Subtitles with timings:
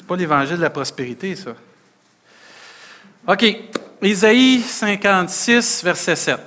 [0.00, 1.50] C'est pas l'évangile de la prospérité, ça.
[3.28, 3.44] OK.
[4.00, 6.40] Isaïe 56, verset 7.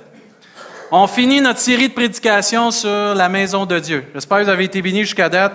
[0.90, 4.06] On finit notre série de prédications sur la maison de Dieu.
[4.12, 5.52] J'espère que vous avez été bénis jusqu'à date.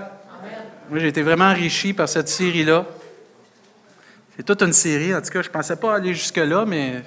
[0.90, 2.86] Moi, j'ai été vraiment enrichi par cette série-là.
[4.38, 5.14] C'est toute une série.
[5.14, 7.04] En tout cas, je ne pensais pas aller jusque-là, mais le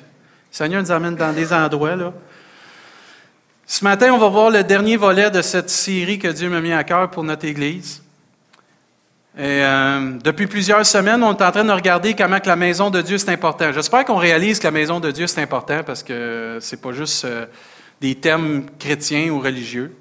[0.51, 1.97] Seigneur nous amène dans des endroits.
[1.97, 2.13] Là.
[3.67, 6.75] Ce matin, on va voir le dernier volet de cette série que Dieu m'a mis
[6.75, 8.02] à cœur pour notre Église.
[9.35, 12.91] Et, euh, depuis plusieurs semaines, on est en train de regarder comment que la maison
[12.91, 13.73] de Dieu c'est important.
[13.73, 17.25] J'espère qu'on réalise que la maison de Dieu c'est important parce que c'est pas juste
[17.25, 17.47] euh,
[17.99, 19.97] des thèmes chrétiens ou religieux.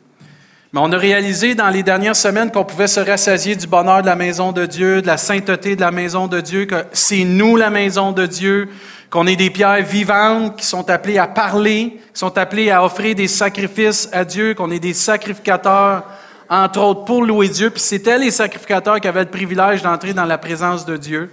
[0.74, 4.08] Mais on a réalisé dans les dernières semaines qu'on pouvait se rassasier du bonheur de
[4.08, 7.56] la maison de Dieu, de la sainteté de la maison de Dieu, que c'est nous
[7.56, 8.68] la maison de Dieu,
[9.10, 13.16] qu'on est des pierres vivantes qui sont appelées à parler, qui sont appelées à offrir
[13.16, 16.04] des sacrifices à Dieu, qu'on est des sacrificateurs
[16.52, 20.26] entre autres pour louer Dieu, puis c'était les sacrificateurs qui avaient le privilège d'entrer dans
[20.26, 21.32] la présence de Dieu.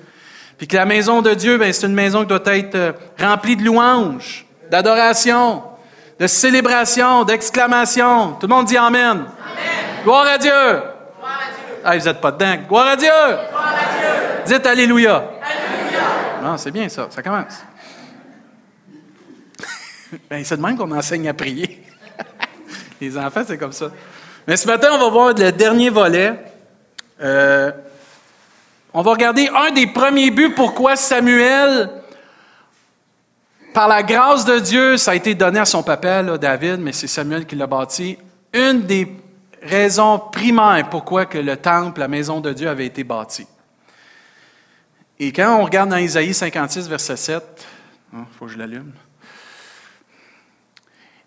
[0.56, 3.56] Puis que la maison de Dieu, ben, c'est une maison qui doit être euh, remplie
[3.56, 5.64] de louanges, d'adoration,
[6.20, 8.34] de célébration, d'exclamation.
[8.34, 9.10] Tout le monde dit Amen.
[9.10, 9.26] Amen.
[10.04, 10.50] Gloire à Dieu.
[10.50, 10.82] Gloire
[11.24, 11.82] à Dieu.
[11.84, 12.56] Ah, vous n'êtes pas dedans.
[12.68, 13.08] Gloire à Dieu.
[13.08, 14.56] Gloire à Dieu.
[14.56, 15.16] Dites Alléluia.
[15.42, 16.42] Alléluia.
[16.44, 17.08] Non, c'est bien ça.
[17.10, 17.64] Ça commence.
[20.30, 21.82] ben, c'est de même qu'on enseigne à prier.
[23.00, 23.90] Les enfants, c'est comme ça.
[24.48, 26.32] Mais ce matin, on va voir le dernier volet.
[27.20, 27.70] Euh,
[28.94, 31.90] on va regarder un des premiers buts pourquoi Samuel,
[33.74, 37.08] par la grâce de Dieu, ça a été donné à son papa, David, mais c'est
[37.08, 38.16] Samuel qui l'a bâti.
[38.54, 39.14] Une des
[39.60, 43.46] raisons primaires pourquoi que le temple, la maison de Dieu avait été bâti.
[45.18, 47.66] Et quand on regarde dans Isaïe 56, verset 7,
[48.14, 48.92] il faut que je l'allume.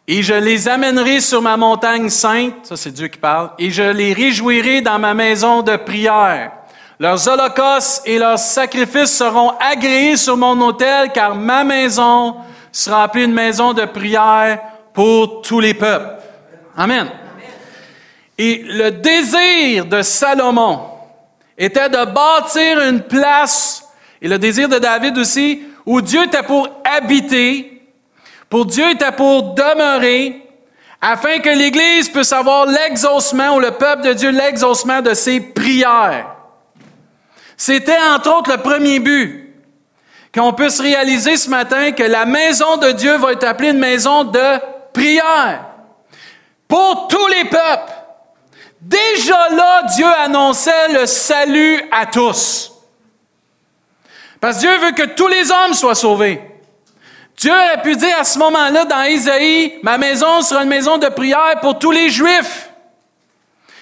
[0.07, 3.83] Et je les amènerai sur ma montagne sainte, ça c'est Dieu qui parle, et je
[3.83, 6.51] les réjouirai dans ma maison de prière.
[6.99, 12.35] Leurs holocaustes et leurs sacrifices seront agréés sur mon autel, car ma maison
[12.71, 14.59] sera appelée une maison de prière
[14.93, 16.21] pour tous les peuples.
[16.75, 17.07] Amen.
[18.37, 20.81] Et le désir de Salomon
[21.57, 23.87] était de bâtir une place,
[24.21, 27.80] et le désir de David aussi, où Dieu était pour habiter,
[28.51, 30.45] pour Dieu était pour demeurer,
[30.99, 36.35] afin que l'Église puisse avoir l'exaucement, ou le peuple de Dieu, l'exaucement de ses prières.
[37.55, 39.55] C'était entre autres le premier but,
[40.35, 44.25] qu'on puisse réaliser ce matin que la maison de Dieu va être appelée une maison
[44.25, 44.59] de
[44.91, 45.65] prière
[46.67, 47.93] pour tous les peuples.
[48.81, 52.73] Déjà là, Dieu annonçait le salut à tous.
[54.41, 56.50] Parce que Dieu veut que tous les hommes soient sauvés.
[57.41, 61.07] Dieu aurait pu dire à ce moment-là dans Isaïe, ma maison sera une maison de
[61.07, 62.69] prière pour tous les Juifs.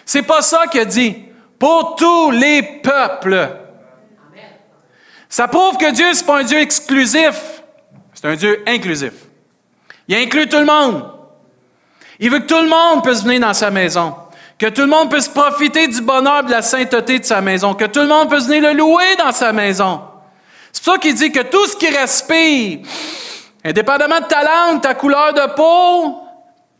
[0.05, 1.17] C'est pas ça qu'il a dit.
[1.59, 3.49] Pour tous les peuples.
[5.27, 7.61] Ça prouve que Dieu, c'est pas un Dieu exclusif.
[8.13, 9.11] C'est un Dieu inclusif.
[10.07, 11.11] Il inclut tout le monde.
[12.17, 14.15] Il veut que tout le monde puisse venir dans sa maison.
[14.57, 17.73] Que tout le monde puisse profiter du bonheur de la sainteté de sa maison.
[17.73, 20.01] Que tout le monde puisse venir le louer dans sa maison.
[20.71, 22.79] C'est pour ça qu'il dit que tout ce qui respire,
[23.63, 26.21] Indépendamment de ta langue, ta couleur de peau,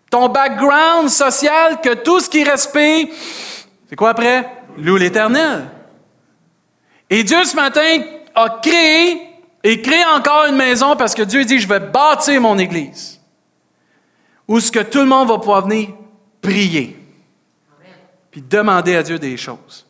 [0.10, 3.08] ton background social, que tout ce qui respire,
[3.90, 4.48] c'est quoi après?
[4.78, 5.68] Loue l'Éternel.
[7.10, 8.02] Et Dieu, ce matin,
[8.36, 9.30] a créé
[9.64, 13.20] et crée encore une maison parce que Dieu dit, je vais bâtir mon Église.
[14.48, 15.90] Où ce que tout le monde va pouvoir venir
[16.42, 16.98] prier.
[18.32, 19.86] Puis demander à Dieu des choses.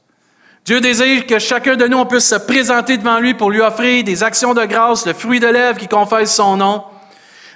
[0.70, 4.04] Dieu désire que chacun de nous on puisse se présenter devant lui pour lui offrir
[4.04, 6.84] des actions de grâce, le fruit de lèvres qui confesse son nom,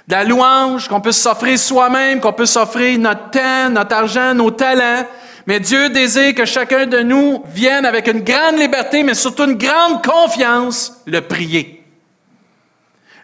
[0.08, 4.50] de la louange, qu'on puisse s'offrir soi-même, qu'on puisse offrir notre temps, notre argent, nos
[4.50, 5.06] talents.
[5.46, 9.58] Mais Dieu désire que chacun de nous vienne avec une grande liberté, mais surtout une
[9.58, 11.84] grande confiance, le prier.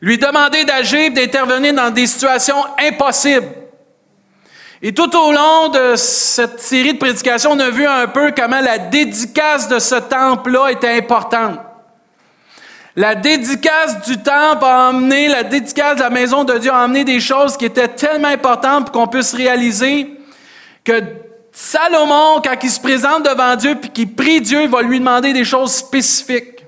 [0.00, 3.48] Lui demander d'agir, d'intervenir dans des situations impossibles.
[4.82, 8.60] Et tout au long de cette série de prédications, on a vu un peu comment
[8.60, 11.60] la dédicace de ce temple-là était importante.
[12.96, 17.04] La dédicace du temple a emmené, la dédicace de la maison de Dieu a emmené
[17.04, 20.18] des choses qui étaient tellement importantes pour qu'on puisse réaliser
[20.82, 21.02] que
[21.52, 25.32] Salomon, quand il se présente devant Dieu puis qu'il prie Dieu, il va lui demander
[25.32, 26.64] des choses spécifiques.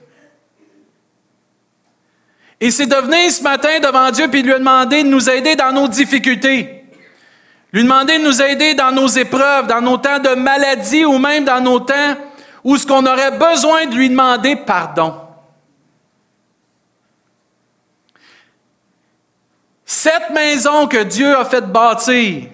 [2.61, 5.73] Et c'est de venir ce matin devant Dieu puis lui demander de nous aider dans
[5.73, 6.82] nos difficultés.
[7.73, 11.45] Lui demander de nous aider dans nos épreuves, dans nos temps de maladie ou même
[11.45, 12.17] dans nos temps
[12.65, 15.15] où ce qu'on aurait besoin de lui demander pardon.
[19.85, 22.49] Cette maison que Dieu a fait bâtir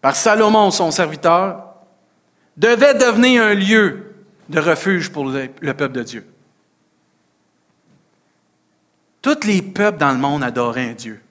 [0.00, 1.74] par Salomon, son serviteur,
[2.56, 4.14] devait devenir un lieu
[4.48, 6.26] de refuge pour le, le peuple de Dieu.
[9.22, 11.22] Tous les peuples dans le monde adoraient un Dieu,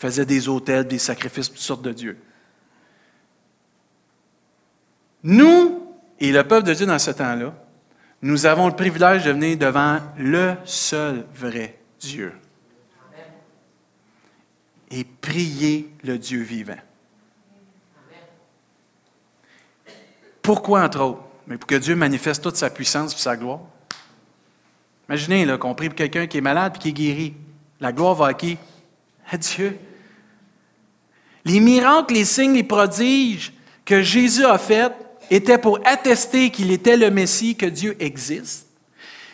[0.00, 2.18] faisaient des autels, des sacrifices, toutes sortes de dieux.
[5.22, 7.54] Nous et le peuple de Dieu dans ce temps-là,
[8.22, 12.32] nous avons le privilège de venir devant le seul vrai Dieu
[14.90, 16.74] et prier le Dieu vivant.
[20.42, 21.22] Pourquoi, entre autres?
[21.46, 23.60] Mais pour que Dieu manifeste toute sa puissance et sa gloire.
[25.08, 27.34] Imaginez qu'on prie pour quelqu'un qui est malade et qui est guéri.
[27.80, 28.56] La gloire va à qui?
[29.30, 29.78] À Dieu.
[31.44, 33.52] Les miracles, les signes, les prodiges
[33.84, 34.92] que Jésus a faits
[35.30, 38.66] étaient pour attester qu'il était le Messie, que Dieu existe.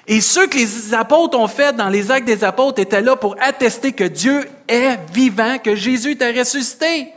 [0.07, 3.35] Et ceux que les apôtres ont fait dans les actes des apôtres étaient là pour
[3.41, 7.09] attester que Dieu est vivant, que Jésus était ressuscité.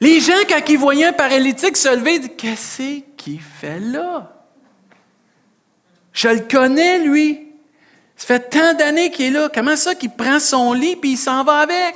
[0.00, 4.32] Les gens, quand ils voyaient un paralytique se lever, disent Qu'est-ce qu'il fait là?
[6.12, 7.46] Je le connais, lui.
[8.16, 9.48] Ça fait tant d'années qu'il est là.
[9.52, 11.94] Comment ça qu'il prend son lit puis il s'en va avec?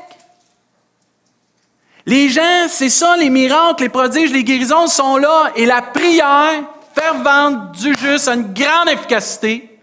[2.06, 5.52] Les gens, c'est ça, les miracles, les prodiges, les guérisons sont là.
[5.56, 6.64] Et la prière
[6.94, 9.78] fervente du juste a une grande efficacité.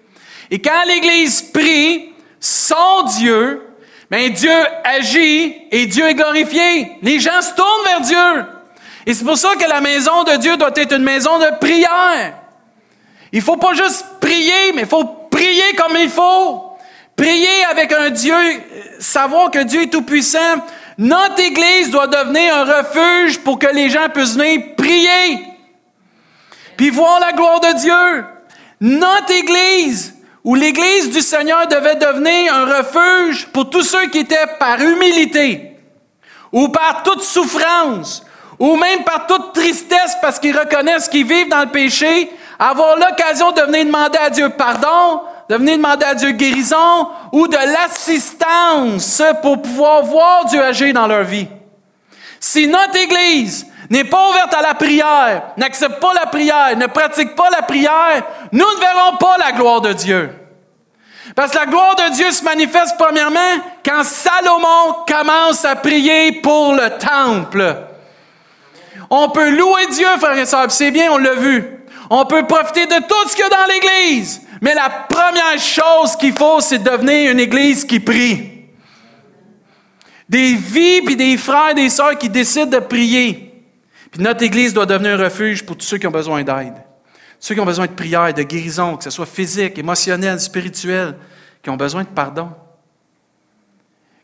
[0.52, 3.62] Et quand l'Église prie son Dieu,
[4.10, 4.52] mais Dieu
[4.84, 6.92] agit et Dieu est glorifié.
[7.02, 8.46] Les gens se tournent vers Dieu.
[9.06, 12.34] Et c'est pour ça que la maison de Dieu doit être une maison de prière.
[13.32, 16.66] Il faut pas juste prier, mais il faut prier comme il faut.
[17.16, 18.36] Prier avec un Dieu,
[19.00, 20.66] savoir que Dieu est tout-puissant.
[21.00, 25.46] Notre Église doit devenir un refuge pour que les gens puissent venir prier
[26.76, 28.26] puis voir la gloire de Dieu.
[28.80, 30.16] Notre Église,
[30.46, 35.78] où l'Église du Seigneur devait devenir un refuge pour tous ceux qui étaient par humilité,
[36.54, 38.26] ou par toute souffrance,
[38.60, 43.52] ou même par toute tristesse parce qu'ils reconnaissent qu'ils vivent dans le péché, avoir l'occasion
[43.52, 49.22] de venir demander à Dieu pardon, de venir demander à Dieu guérison ou de l'assistance
[49.42, 51.48] pour pouvoir voir Dieu agir dans leur vie.
[52.40, 57.36] Si notre Église n'est pas ouverte à la prière, n'accepte pas la prière, ne pratique
[57.36, 60.30] pas la prière, nous ne verrons pas la gloire de Dieu.
[61.36, 63.40] Parce que la gloire de Dieu se manifeste premièrement
[63.84, 67.76] quand Salomon commence à prier pour le temple.
[69.10, 71.66] On peut louer Dieu, frères et sœurs, c'est bien, on l'a vu.
[72.12, 74.42] On peut profiter de tout ce qu'il y a dans l'Église.
[74.62, 78.52] Mais la première chose qu'il faut, c'est devenir une Église qui prie.
[80.28, 83.64] Des vies, puis des frères des sœurs qui décident de prier.
[84.12, 86.76] Puis notre Église doit devenir un refuge pour tous ceux qui ont besoin d'aide.
[87.40, 91.16] Ceux qui ont besoin de prière, de guérison, que ce soit physique, émotionnel, spirituel,
[91.64, 92.52] qui ont besoin de pardon.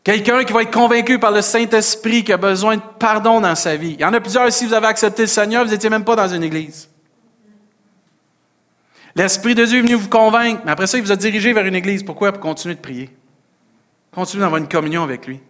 [0.04, 3.74] Quelqu'un qui va être convaincu par le Saint-Esprit qui a besoin de pardon dans sa
[3.74, 3.94] vie.
[3.98, 6.14] Il y en a plusieurs, si vous avez accepté le Seigneur, vous n'étiez même pas
[6.14, 6.88] dans une église.
[9.16, 11.64] L'Esprit de Dieu est venu vous convaincre, mais après ça, il vous a dirigé vers
[11.64, 12.02] une église.
[12.02, 12.32] Pourquoi?
[12.32, 13.10] Pour continuer de prier.
[14.14, 15.40] Continuer d'avoir une communion avec lui.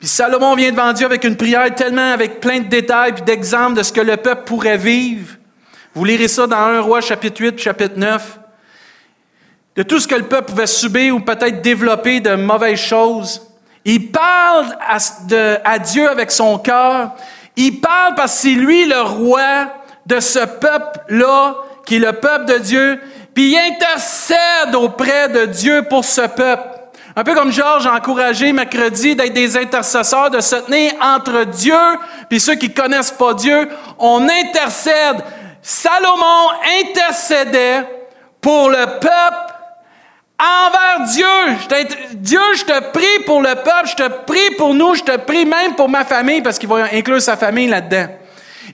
[0.00, 3.74] Puis Salomon vient devant Dieu avec une prière tellement avec plein de détails et d'exemples
[3.74, 5.36] de ce que le peuple pourrait vivre.
[5.94, 8.40] Vous lirez ça dans 1 roi chapitre 8 chapitre 9.
[9.76, 13.40] De tout ce que le peuple pouvait subir ou peut-être développer de mauvaises choses.
[13.84, 14.98] Il parle à,
[15.64, 17.12] à Dieu avec son cœur.
[17.54, 19.72] Il parle parce que c'est lui le roi
[20.06, 23.00] de ce peuple-là, qui est le peuple de Dieu.
[23.34, 26.68] Puis il intercède auprès de Dieu pour ce peuple.
[27.16, 31.74] Un peu comme Georges a encouragé mercredi d'être des intercesseurs, de se tenir entre Dieu
[32.28, 33.68] puis ceux qui connaissent pas Dieu.
[33.98, 35.22] On intercède.
[35.62, 36.50] Salomon
[36.82, 37.84] intercédait
[38.40, 39.54] pour le peuple
[40.38, 41.26] envers Dieu.
[42.14, 45.46] Dieu, je te prie pour le peuple, je te prie pour nous, je te prie
[45.46, 48.08] même pour ma famille, parce qu'il va inclure sa famille là-dedans.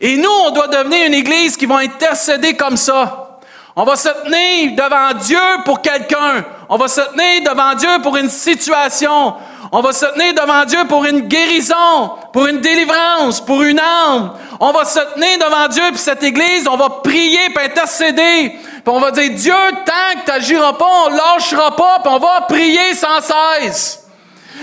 [0.00, 3.38] Et nous, on doit devenir une église qui va intercéder comme ça.
[3.76, 6.44] On va se tenir devant Dieu pour quelqu'un.
[6.68, 9.34] On va se tenir devant Dieu pour une situation.
[9.72, 14.32] On va se tenir devant Dieu pour une guérison, pour une délivrance, pour une âme.
[14.58, 18.56] On va se tenir devant Dieu, puis cette Église, on va prier, puis intercéder.
[18.58, 19.54] Puis on va dire, Dieu,
[19.86, 24.06] tant que tu n'agiras pas, on lâchera pas, puis on va prier sans cesse.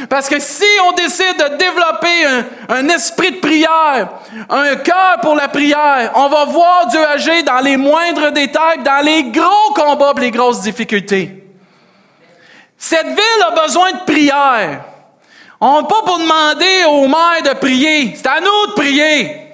[0.10, 2.25] Parce que si on décide de développer
[2.70, 4.10] un, esprit de prière,
[4.50, 9.04] un cœur pour la prière, on va voir Dieu agir dans les moindres détails, dans
[9.04, 11.44] les gros combats, les grosses difficultés.
[12.77, 14.82] Cette ville a besoin de prière.
[15.60, 18.13] On n'est pas pour demander aux maires de prier.
[18.16, 19.48] C'est à nous de prier.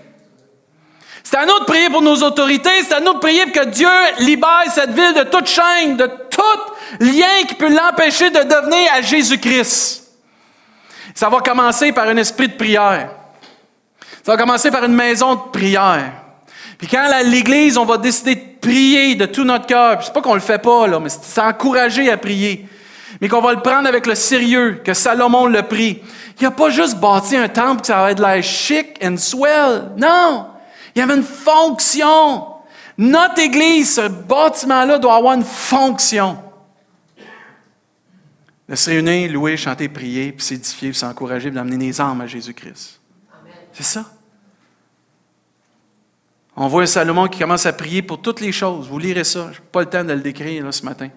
[1.24, 2.84] C'est à nous de prier pour nos autorités.
[2.84, 3.88] C'est à nous de prier pour que Dieu
[4.20, 6.42] libère cette ville de toute chaîne, de tout
[7.00, 10.03] lien qui peut l'empêcher de devenir à Jésus-Christ.
[11.14, 13.10] Ça va commencer par un esprit de prière.
[14.24, 16.12] Ça va commencer par une maison de prière.
[16.78, 20.34] Puis quand l'Église, on va décider de prier de tout notre cœur, c'est pas qu'on
[20.34, 22.68] le fait pas, là, mais c'est encourager à prier,
[23.22, 26.02] mais qu'on va le prendre avec le sérieux que Salomon le prit.
[26.40, 29.92] Il a pas juste bâti un temple que ça va être l'air chic and swell.
[29.98, 30.48] Non!
[30.96, 32.48] Il y avait une fonction.
[32.98, 36.38] Notre Église, ce bâtiment-là doit avoir une fonction.
[38.68, 42.28] De se réunir, louer, chanter, prier, puis s'édifier, puis s'encourager, puis d'amener les âmes à
[42.28, 43.00] Jésus-Christ.
[43.74, 44.06] C'est ça.
[46.56, 48.88] On voit un Salomon qui commence à prier pour toutes les choses.
[48.88, 49.50] Vous lirez ça.
[49.52, 51.10] Je n'ai pas le temps de le décrire là, ce matin.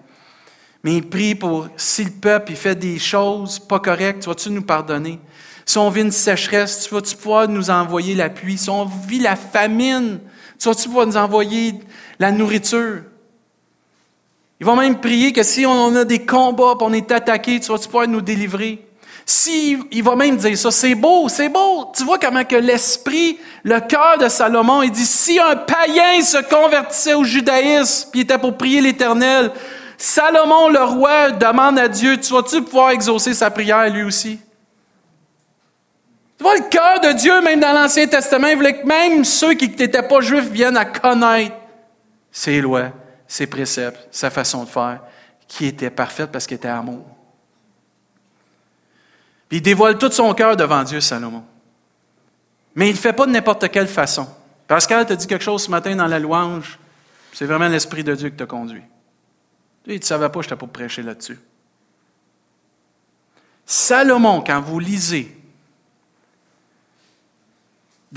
[0.83, 4.49] Mais il prie pour si le peuple il fait des choses pas correctes, tu vas-tu
[4.49, 5.19] nous pardonner?
[5.65, 8.57] Si on vit une sécheresse, tu vas-tu pouvoir nous envoyer la pluie?
[8.57, 10.19] Si on vit la famine,
[10.57, 11.75] tu vas-tu pouvoir nous envoyer
[12.19, 13.03] la nourriture?
[14.59, 17.85] Il va même prier que si on a des combats, on est attaqué, tu vas-tu
[17.85, 18.83] pouvoir nous délivrer?
[19.29, 21.91] Si, il va même dire ça, c'est beau, c'est beau.
[21.95, 26.37] Tu vois comment que l'esprit, le cœur de Salomon, il dit, si un païen se
[26.37, 29.51] convertissait au judaïsme, puis était pour prier l'Éternel,
[29.97, 34.39] Salomon, le roi, demande à Dieu, tu vas-tu pouvoir exaucer sa prière lui aussi?
[36.37, 39.55] Tu vois, le cœur de Dieu, même dans l'Ancien Testament, il voulait que même ceux
[39.55, 41.55] qui n'étaient pas juifs viennent à connaître
[42.31, 42.91] ses lois,
[43.27, 45.01] ses préceptes, sa façon de faire,
[45.47, 47.05] qui était parfaite parce qu'il était amour.
[49.49, 51.43] Puis il dévoile tout son cœur devant Dieu, Salomon.
[52.75, 54.27] Mais il ne le fait pas de n'importe quelle façon.
[54.67, 56.77] Pascal t'a dit quelque chose ce matin dans la louange?
[57.33, 58.83] C'est vraiment l'Esprit de Dieu qui t'a conduit.
[59.83, 61.39] Tu ne savais pas, je t'ai pas prêcher là-dessus.
[63.65, 65.36] Salomon, quand vous lisez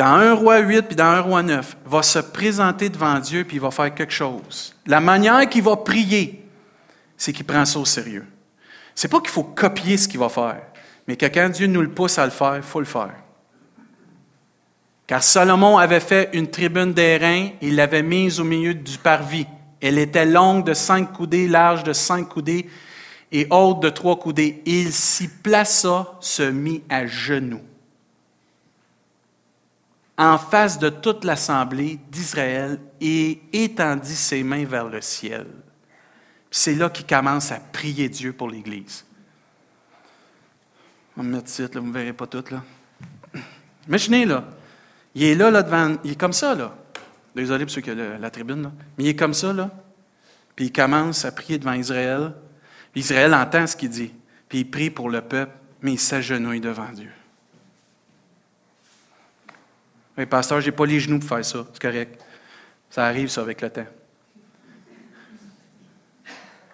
[0.00, 3.59] dans 1 roi 8 puis dans 1 roi 9, va se présenter devant Dieu puis
[3.59, 4.75] il va faire quelque chose.
[4.87, 6.42] La manière qu'il va prier,
[7.19, 8.25] c'est qu'il prend ça au sérieux.
[8.95, 10.62] C'est pas qu'il faut copier ce qu'il va faire.
[11.07, 13.12] Mais que quand Dieu nous le pousse à le faire, il faut le faire.
[15.07, 19.47] Car Salomon avait fait une tribune d'airain, il l'avait mise au milieu du parvis.
[19.83, 22.71] Elle était longue de cinq coudées, large de cinq coudées
[23.33, 24.62] et haute de trois coudées.
[24.64, 27.61] Il s'y plaça, se mit à genoux,
[30.20, 35.46] en face de toute l'assemblée d'Israël et étendit ses mains vers le ciel.
[36.50, 39.06] C'est là qu'il commence à prier Dieu pour l'Église.
[41.16, 42.44] On va me mettre là, vous ne verrez pas tout.
[42.50, 42.62] Là.
[43.88, 44.44] Imaginez, là.
[45.14, 45.96] Il est là, là, devant.
[46.04, 46.76] Il est comme ça, là.
[47.34, 48.70] Désolé pour ceux qui ont la, tribune.
[48.98, 49.70] Mais il est comme ça, là.
[50.54, 52.34] Puis il commence à prier devant Israël.
[52.94, 54.12] Israël entend ce qu'il dit.
[54.50, 57.10] Puis il prie pour le peuple, mais il s'agenouille devant Dieu.
[60.17, 61.67] Mais pasteur, je n'ai pas les genoux pour faire ça.
[61.73, 62.23] C'est correct.
[62.90, 63.87] Ça arrive, ça, avec le temps.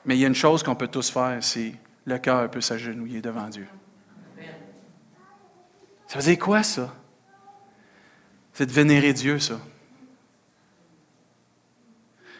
[0.05, 1.75] Mais il y a une chose qu'on peut tous faire, c'est
[2.07, 3.67] le cœur peut s'agenouiller devant Dieu.
[6.07, 6.95] Ça veut quoi, ça?
[8.53, 9.61] C'est de vénérer Dieu, ça.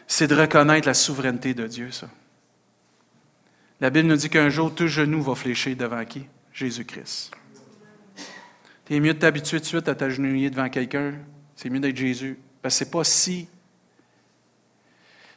[0.07, 2.09] C'est de reconnaître la souveraineté de Dieu, ça.
[3.81, 6.25] La Bible nous dit qu'un jour, tout genou va fléchir devant qui?
[6.53, 7.31] Jésus-Christ.
[8.87, 11.15] Tu es mieux de t'habituer tout de suite à t'agenouiller devant quelqu'un.
[11.55, 12.39] C'est mieux d'être Jésus.
[12.61, 13.49] Parce que ce n'est pas si.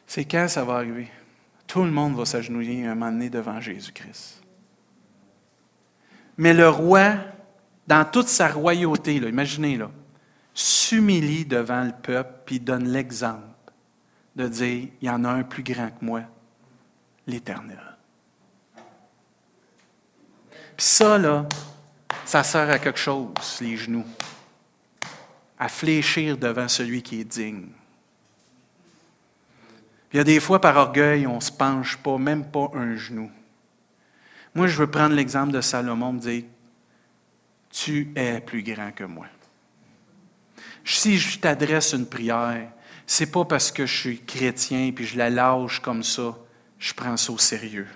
[0.07, 1.09] C'est quand ça va arriver?
[1.67, 4.41] Tout le monde va s'agenouiller un moment donné devant Jésus-Christ.
[6.37, 7.15] Mais le roi
[7.87, 9.91] dans toute sa royauté, imaginez, là,
[10.53, 13.41] s'humilie devant le peuple, puis donne l'exemple
[14.37, 16.21] de dire, il y en a un plus grand que moi,
[17.27, 17.79] l'Éternel.
[20.77, 21.47] Puis ça, là,
[22.25, 24.05] ça sert à quelque chose, les genoux,
[25.59, 27.67] à fléchir devant celui qui est digne.
[30.13, 32.95] Il y a des fois, par orgueil, on ne se penche pas, même pas un
[32.95, 33.31] genou.
[34.53, 36.43] Moi, je veux prendre l'exemple de Salomon, me dire,
[37.69, 39.27] tu es plus grand que moi.
[40.83, 42.69] Si je t'adresse une prière,
[43.07, 46.35] c'est pas parce que je suis chrétien puis je la lâche comme ça,
[46.79, 47.87] je prends ça au sérieux.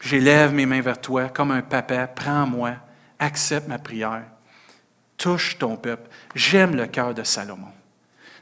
[0.00, 2.76] J'élève mes mains vers toi comme un papa, prends-moi,
[3.18, 4.24] accepte ma prière,
[5.16, 6.08] touche ton peuple.
[6.34, 7.72] J'aime le cœur de Salomon.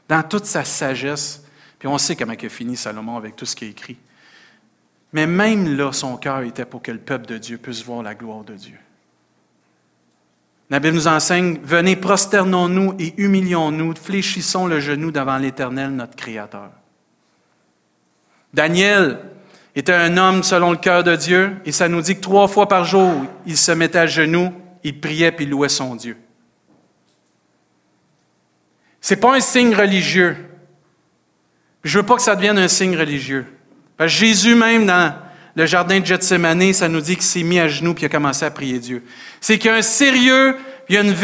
[0.07, 1.43] Dans toute sa sagesse,
[1.79, 3.97] puis on sait comment il a fini Salomon avec tout ce qu'il a écrit.
[5.13, 8.15] Mais même là, son cœur était pour que le peuple de Dieu puisse voir la
[8.15, 8.77] gloire de Dieu.
[10.69, 16.71] La Bible nous enseigne, venez, prosternons-nous et humilions-nous, fléchissons le genou devant l'Éternel, notre Créateur.
[18.53, 19.19] Daniel
[19.75, 22.67] était un homme selon le cœur de Dieu, et ça nous dit que trois fois
[22.67, 23.13] par jour,
[23.45, 24.51] il se mettait à genoux,
[24.87, 26.17] il priait puis il louait son Dieu.
[29.01, 30.35] Ce n'est pas un signe religieux.
[31.83, 33.45] Je ne veux pas que ça devienne un signe religieux.
[33.99, 35.15] Jésus même, dans
[35.55, 38.45] le jardin de Gethsemane, ça nous dit qu'il s'est mis à genoux il a commencé
[38.45, 39.03] à prier Dieu.
[39.41, 40.57] C'est qu'il y a un sérieux,
[40.89, 41.15] il une,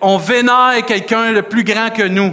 [0.00, 2.32] on vénère quelqu'un le plus grand que nous.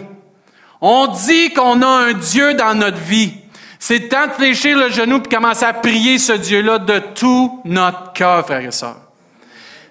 [0.81, 3.33] On dit qu'on a un Dieu dans notre vie.
[3.79, 8.13] C'est temps de fléchir le genou et commencer à prier ce Dieu-là de tout notre
[8.13, 9.08] cœur, frères et sœurs.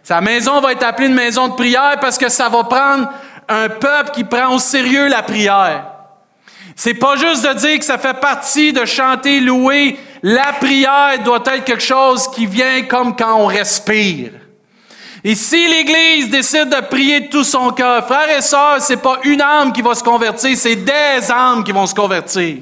[0.09, 3.11] Sa maison va être appelée une maison de prière parce que ça va prendre
[3.47, 5.85] un peuple qui prend au sérieux la prière.
[6.75, 9.99] C'est pas juste de dire que ça fait partie de chanter, louer.
[10.23, 14.31] La prière doit être quelque chose qui vient comme quand on respire.
[15.23, 19.19] Et si l'Église décide de prier de tout son cœur, frères et sœurs, c'est pas
[19.25, 22.57] une âme qui va se convertir, c'est des âmes qui vont se convertir.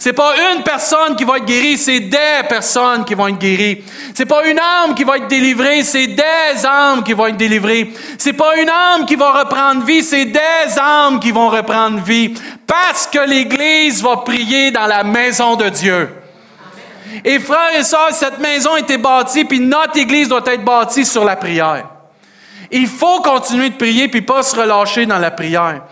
[0.00, 3.84] C'est pas une personne qui va être guérie, c'est des personnes qui vont être guéries.
[4.14, 7.92] C'est pas une âme qui va être délivrée, c'est des âmes qui vont être délivrées.
[8.16, 12.32] C'est pas une âme qui va reprendre vie, c'est des âmes qui vont reprendre vie.
[12.66, 16.08] Parce que l'Église va prier dans la maison de Dieu.
[17.22, 21.04] Et frères et sœurs, cette maison a été bâtie, puis notre Église doit être bâtie
[21.04, 21.84] sur la prière.
[22.70, 25.82] Il faut continuer de prier, puis pas se relâcher dans la prière.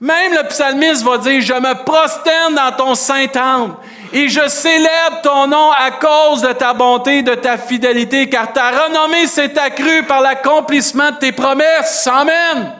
[0.00, 3.74] Même le psalmiste va dire, je me prosterne dans ton saint temple
[4.14, 8.70] et je célèbre ton nom à cause de ta bonté, de ta fidélité, car ta
[8.70, 12.06] renommée s'est accrue par l'accomplissement de tes promesses.
[12.06, 12.72] Amen.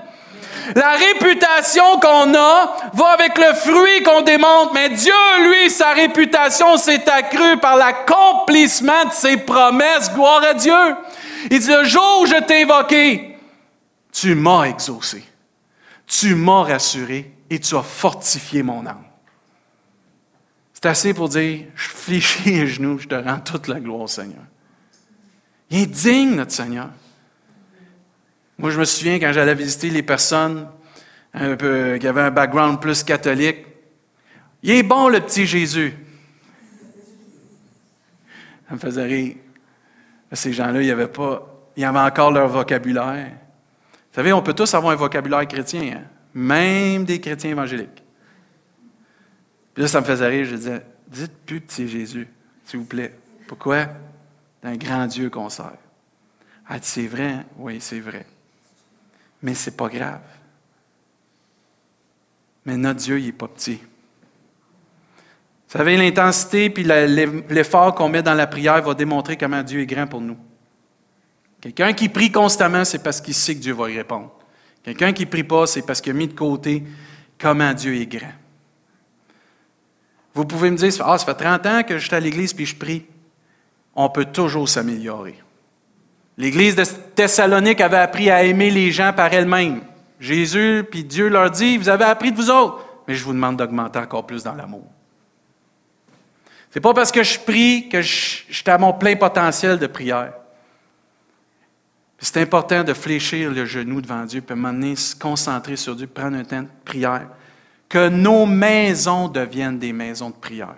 [0.74, 5.12] La réputation qu'on a va avec le fruit qu'on démontre, mais Dieu,
[5.42, 10.10] lui, sa réputation s'est accrue par l'accomplissement de ses promesses.
[10.14, 10.96] Gloire à Dieu.
[11.50, 13.36] Il dit, le jour où je t'ai invoqué,
[14.10, 15.22] tu m'as exaucé
[16.10, 19.04] tu m'as rassuré et tu as fortifié mon âme.
[20.74, 24.42] C'est assez pour dire, je fléchis les genoux, je te rends toute la gloire, Seigneur.
[25.70, 26.90] Il est digne, notre Seigneur.
[28.58, 30.68] Moi, je me souviens quand j'allais visiter les personnes
[31.32, 33.64] un peu, qui avaient un background plus catholique.
[34.64, 35.94] Il est bon, le petit Jésus.
[38.68, 39.36] Ça me faisait rire.
[40.32, 43.30] Ces gens-là, ils avaient pas, ils avaient encore leur vocabulaire.
[44.10, 46.02] Vous savez, on peut tous avoir un vocabulaire chrétien, hein?
[46.34, 48.02] même des chrétiens évangéliques.
[49.72, 50.44] Puis là, ça me faisait rire.
[50.44, 52.26] Je disais, dites plus petit Jésus,
[52.64, 53.14] s'il vous plaît.
[53.46, 53.86] Pourquoi?
[54.60, 55.78] C'est un grand Dieu qu'on sert.
[56.68, 57.30] Ah, c'est vrai?
[57.30, 57.44] Hein?
[57.56, 58.26] Oui, c'est vrai.
[59.42, 60.20] Mais c'est pas grave.
[62.64, 63.80] Mais notre Dieu, il n'est pas petit.
[65.70, 69.86] Vous savez, l'intensité puis l'effort qu'on met dans la prière va démontrer comment Dieu est
[69.86, 70.36] grand pour nous.
[71.60, 74.30] Quelqu'un qui prie constamment, c'est parce qu'il sait que Dieu va y répondre.
[74.82, 76.82] Quelqu'un qui prie pas, c'est parce qu'il a mis de côté
[77.38, 78.32] comment Dieu est grand.
[80.34, 82.66] Vous pouvez me dire, ah, ça fait 30 ans que je suis à l'église puis
[82.66, 83.04] je prie.
[83.94, 85.34] On peut toujours s'améliorer.
[86.38, 89.82] L'église de Thessalonique avait appris à aimer les gens par elle-même.
[90.18, 93.56] Jésus puis Dieu leur dit, vous avez appris de vous autres, mais je vous demande
[93.56, 94.84] d'augmenter encore plus dans l'amour.
[96.70, 100.32] C'est pas parce que je prie que je suis à mon plein potentiel de prière.
[102.23, 106.45] C'est important de fléchir le genou devant Dieu, puis se concentrer sur Dieu, prendre un
[106.45, 107.28] temps de prière.
[107.89, 110.76] Que nos maisons deviennent des maisons de prière.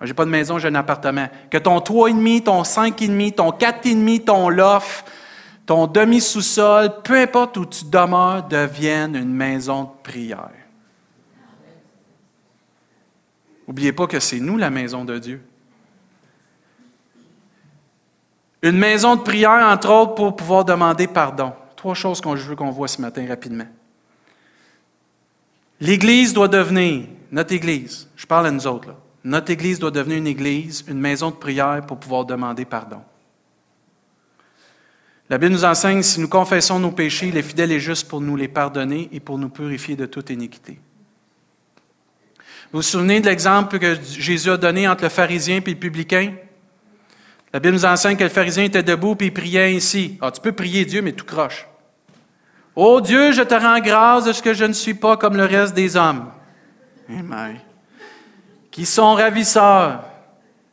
[0.00, 1.28] Je n'ai pas de maison, j'ai un appartement.
[1.50, 5.04] Que ton 3,5, ton 5,5, ton 4,5, ton loft,
[5.64, 10.50] ton demi-sous-sol, peu importe où tu demeures, devienne une maison de prière.
[13.66, 15.42] N'oubliez pas que c'est nous la maison de Dieu.
[18.62, 21.52] Une maison de prière, entre autres, pour pouvoir demander pardon.
[21.76, 23.66] Trois choses que je veux qu'on voit ce matin rapidement.
[25.80, 30.18] L'Église doit devenir, notre Église, je parle à nous autres, là, notre Église doit devenir
[30.18, 33.00] une Église, une maison de prière pour pouvoir demander pardon.
[35.30, 38.20] La Bible nous enseigne, si nous confessons nos péchés, il est fidèle et juste pour
[38.20, 40.80] nous les pardonner et pour nous purifier de toute iniquité.
[42.72, 46.32] Vous vous souvenez de l'exemple que Jésus a donné entre le pharisien et le publicain?
[47.52, 50.18] La Bible nous enseigne que le pharisien était debout et il priait ainsi.
[50.20, 51.66] Ah, tu peux prier Dieu, mais tout croche.
[52.76, 55.44] Ô Dieu, je te rends grâce de ce que je ne suis pas comme le
[55.44, 56.30] reste des hommes.
[57.08, 57.58] Amen.
[58.70, 60.04] Qui sont ravisseurs,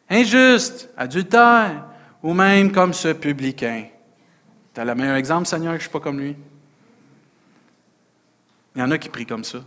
[0.09, 1.85] injustes, adultères,
[2.21, 3.85] ou même comme ce publicain.
[4.73, 6.35] Tu as le meilleur exemple, Seigneur, que je ne suis pas comme lui?
[8.75, 9.59] Il y en a qui prient comme ça,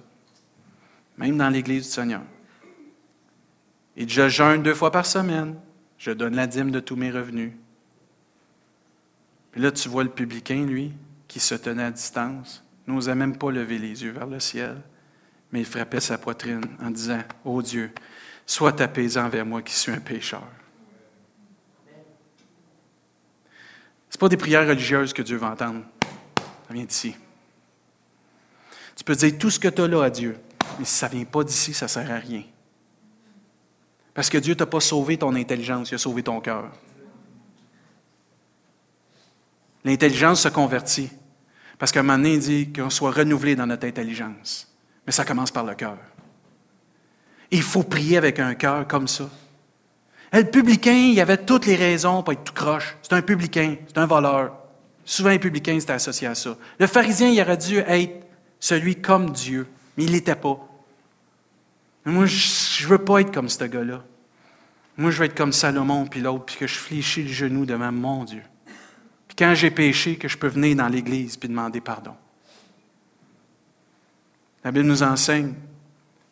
[1.16, 2.20] même dans l'Église du Seigneur.
[3.96, 5.56] Et je jeûne deux fois par semaine.
[5.98, 7.52] Je donne la dîme de tous mes revenus.
[9.52, 10.92] Puis là, tu vois le publicain, lui,
[11.26, 14.80] qui se tenait à distance, n'osait même pas lever les yeux vers le ciel,
[15.52, 17.90] mais il frappait sa poitrine en disant Ô Dieu,
[18.46, 20.46] sois apaisant envers moi qui suis un pécheur.
[24.10, 25.84] Ce pas des prières religieuses que Dieu va entendre.
[26.66, 27.14] Ça vient d'ici.
[28.96, 30.36] Tu peux dire tout ce que tu as là à Dieu,
[30.78, 32.42] mais si ça ne vient pas d'ici, ça ne sert à rien.
[34.18, 36.72] Parce que Dieu t'a pas sauvé ton intelligence, il a sauvé ton cœur.
[39.84, 41.08] L'intelligence se convertit.
[41.78, 44.74] Parce qu'à un moment donné, il dit qu'on soit renouvelé dans notre intelligence.
[45.06, 45.98] Mais ça commence par le cœur.
[47.52, 49.30] Il faut prier avec un cœur comme ça.
[50.32, 52.96] le publicain, il avait toutes les raisons pour être tout croche.
[53.02, 54.52] C'est un publicain, c'est un voleur.
[55.04, 56.56] Souvent, un publicain, c'était associé à ça.
[56.80, 58.26] Le pharisien, il aurait dû être
[58.58, 60.58] celui comme Dieu, mais il n'était pas.
[62.04, 64.04] moi, je ne veux pas être comme ce gars-là.
[64.96, 67.92] Moi, je veux être comme Salomon, puis l'autre, puis que je fléchis le genou devant
[67.92, 68.42] mon Dieu.
[69.28, 72.14] Puis quand j'ai péché, que je peux venir dans l'Église puis demander pardon.
[74.64, 75.54] La Bible nous enseigne,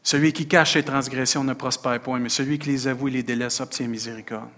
[0.02, 3.22] celui qui cache ses transgressions ne prospère point, mais celui qui les avoue et les
[3.22, 4.50] délaisse obtient miséricorde.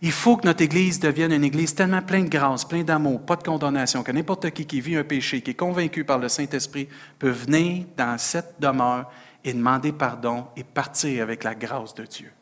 [0.00, 3.36] Il faut que notre Église devienne une Église tellement pleine de grâce, pleine d'amour, pas
[3.36, 6.88] de condamnation, que n'importe qui qui vit un péché, qui est convaincu par le Saint-Esprit,
[7.18, 9.12] peut venir dans cette demeure
[9.44, 12.32] et demander pardon et partir avec la grâce de Dieu.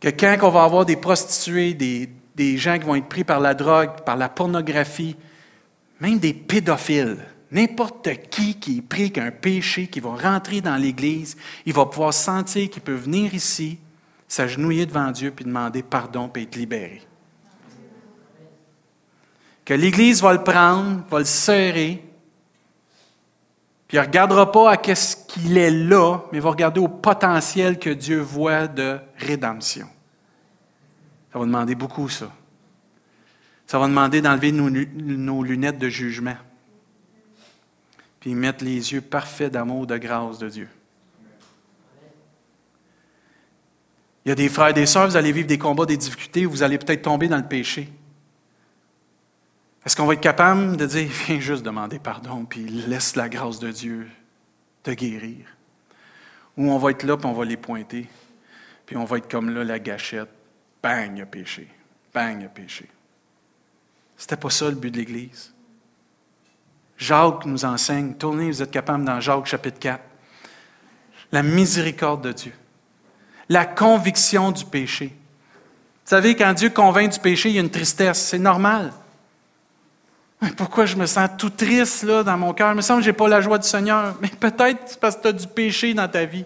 [0.00, 3.40] que quand on va avoir des prostituées, des, des gens qui vont être pris par
[3.40, 5.16] la drogue, par la pornographie,
[6.00, 7.18] même des pédophiles,
[7.50, 12.14] n'importe qui qui est pris qu'un péché, qui va rentrer dans l'Église, il va pouvoir
[12.14, 13.78] sentir qu'il peut venir ici,
[14.28, 17.02] s'agenouiller devant Dieu, puis demander pardon, puis être libéré.
[19.64, 22.02] Que l'Église va le prendre, va le serrer,
[23.88, 26.88] puis il ne regardera pas à ce qu'il est là, mais il va regarder au
[26.88, 29.88] potentiel que Dieu voit de rédemption.
[31.32, 32.30] Ça va demander beaucoup, ça.
[33.66, 36.36] Ça va demander d'enlever nos, lunettes de jugement.
[38.20, 40.68] Puis mettre les yeux parfaits d'amour, de grâce de Dieu.
[44.26, 46.44] Il y a des frères et des sœurs, vous allez vivre des combats, des difficultés,
[46.44, 47.90] vous allez peut-être tomber dans le péché.
[49.84, 53.58] Est-ce qu'on va être capable de dire, viens juste demander pardon, puis laisse la grâce
[53.58, 54.08] de Dieu
[54.82, 55.46] te guérir?
[56.56, 58.08] Ou on va être là, puis on va les pointer,
[58.84, 60.28] puis on va être comme là, la gâchette.
[60.82, 61.68] Bang, il a péché.
[62.12, 62.88] Bang, il a péché.
[64.16, 65.52] C'était pas ça le but de l'Église.
[66.98, 70.02] Jacques nous enseigne, tournez, vous êtes capable dans Jacques chapitre 4,
[71.30, 72.52] la miséricorde de Dieu,
[73.48, 75.06] la conviction du péché.
[75.06, 78.92] Vous savez, quand Dieu convainc du péché, il y a une tristesse, c'est normal.
[80.56, 82.70] Pourquoi je me sens tout triste là, dans mon cœur?
[82.70, 84.14] Il me semble que je n'ai pas la joie du Seigneur.
[84.20, 86.44] Mais peut-être parce que tu as du péché dans ta vie.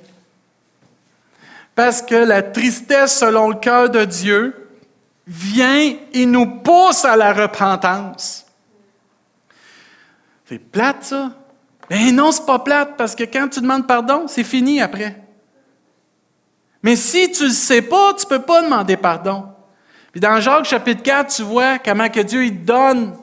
[1.74, 4.68] Parce que la tristesse selon le cœur de Dieu
[5.26, 8.46] vient et nous pousse à la repentance.
[10.46, 11.33] C'est plate, ça?
[11.90, 15.22] Mais non, c'est pas plate, parce que quand tu demandes pardon, c'est fini après.
[16.83, 19.46] Mais si tu ne le sais pas, tu ne peux pas demander pardon.
[20.11, 23.14] Puis dans Jacques chapitre 4, tu vois comment que Dieu il donne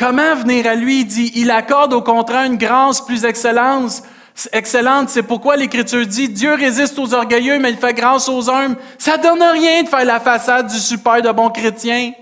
[0.00, 1.00] Comment venir à lui?
[1.00, 4.02] Il dit, il accorde au contraire une grâce plus excellente.
[4.50, 8.78] Excellente, c'est pourquoi l'Écriture dit, Dieu résiste aux orgueilleux, mais il fait grâce aux humbles.
[8.96, 12.12] Ça donne rien de faire la façade du super de bon chrétien.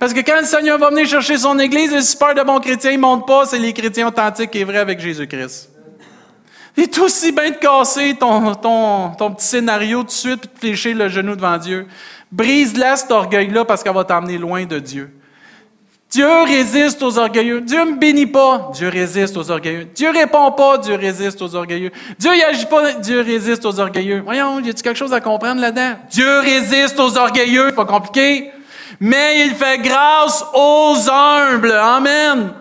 [0.00, 2.90] Parce que quand le Seigneur va venir chercher son Église, le super de bon chrétien,
[2.90, 5.70] il monte pas, c'est les chrétiens authentiques et vrais avec Jésus-Christ.
[6.76, 10.58] Il est aussi bien de casser ton, ton, ton petit scénario de suite, puis de
[10.58, 11.86] flécher le genou devant Dieu.
[12.32, 15.12] Brise-la cet orgueil-là parce qu'elle va t'emmener loin de Dieu.
[16.10, 17.60] Dieu résiste aux orgueilleux.
[17.60, 18.70] Dieu ne bénit pas.
[18.74, 19.86] Dieu résiste aux orgueilleux.
[19.94, 20.78] Dieu répond pas.
[20.78, 21.92] Dieu résiste aux orgueilleux.
[22.18, 22.92] Dieu n'agit pas.
[22.94, 24.20] Dieu résiste aux orgueilleux.
[24.24, 25.92] Voyons, y a quelque chose à comprendre là-dedans?
[26.10, 27.70] Dieu résiste aux orgueilleux.
[27.76, 28.50] Pas compliqué.
[28.98, 31.72] Mais il fait grâce aux humbles.
[31.72, 32.54] Amen.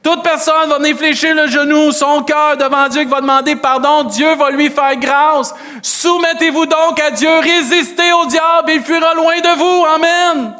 [0.00, 4.04] Toute personne va venir fléchir le genou, son cœur devant Dieu, qui va demander pardon.
[4.04, 5.52] Dieu va lui faire grâce.
[5.82, 7.30] Soumettez-vous donc à Dieu.
[7.40, 9.84] Résistez au diable il fuira loin de vous.
[9.94, 10.54] Amen.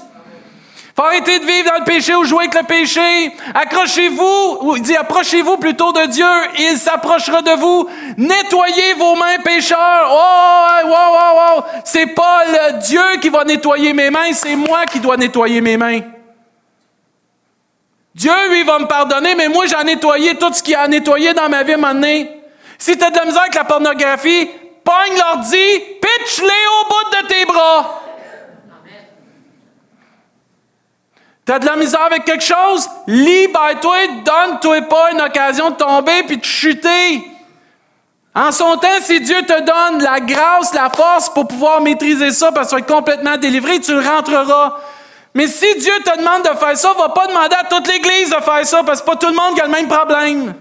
[0.95, 3.33] Faut arrêter de vivre dans le péché ou jouer avec le péché.
[3.55, 6.27] Accrochez-vous, il dit approchez-vous plutôt de Dieu
[6.59, 7.89] il s'approchera de vous.
[8.19, 10.09] Nettoyez vos mains pécheurs.
[10.11, 11.65] Oh, wow, wow, wow.
[11.85, 15.79] C'est pas le Dieu qui va nettoyer mes mains, c'est moi qui dois nettoyer mes
[15.79, 16.01] mains.
[18.15, 21.49] Dieu, lui, va me pardonner, mais moi, j'ai nettoyé tout ce qu'il a nettoyé dans
[21.49, 22.25] ma vie maintenant.
[22.79, 24.51] Si tu as de la misère avec la pornographie,
[24.85, 28.03] pogne l'ordi, pitch-les au bout de tes bras.
[31.53, 32.89] T'as de la misère avec quelque chose?
[33.07, 37.23] Libère-toi, donne-toi pas une occasion de tomber puis de chuter.
[38.35, 42.53] En son temps, si Dieu te donne la grâce, la force pour pouvoir maîtriser ça,
[42.53, 44.79] parce que tu être complètement délivré, tu rentreras.
[45.35, 48.41] Mais si Dieu te demande de faire ça, va pas demander à toute l'Église de
[48.41, 50.55] faire ça, parce que pas tout le monde a le même problème.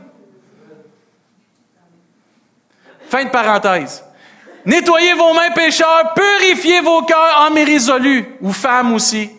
[3.10, 4.04] Fin de parenthèse.
[4.66, 9.32] Nettoyez vos mains pécheurs, purifiez vos cœurs, hommes irrésolus, ou femmes aussi.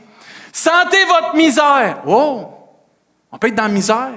[0.52, 2.02] Sentez votre misère.
[2.06, 2.48] Oh,
[3.32, 4.12] on peut être dans la misère.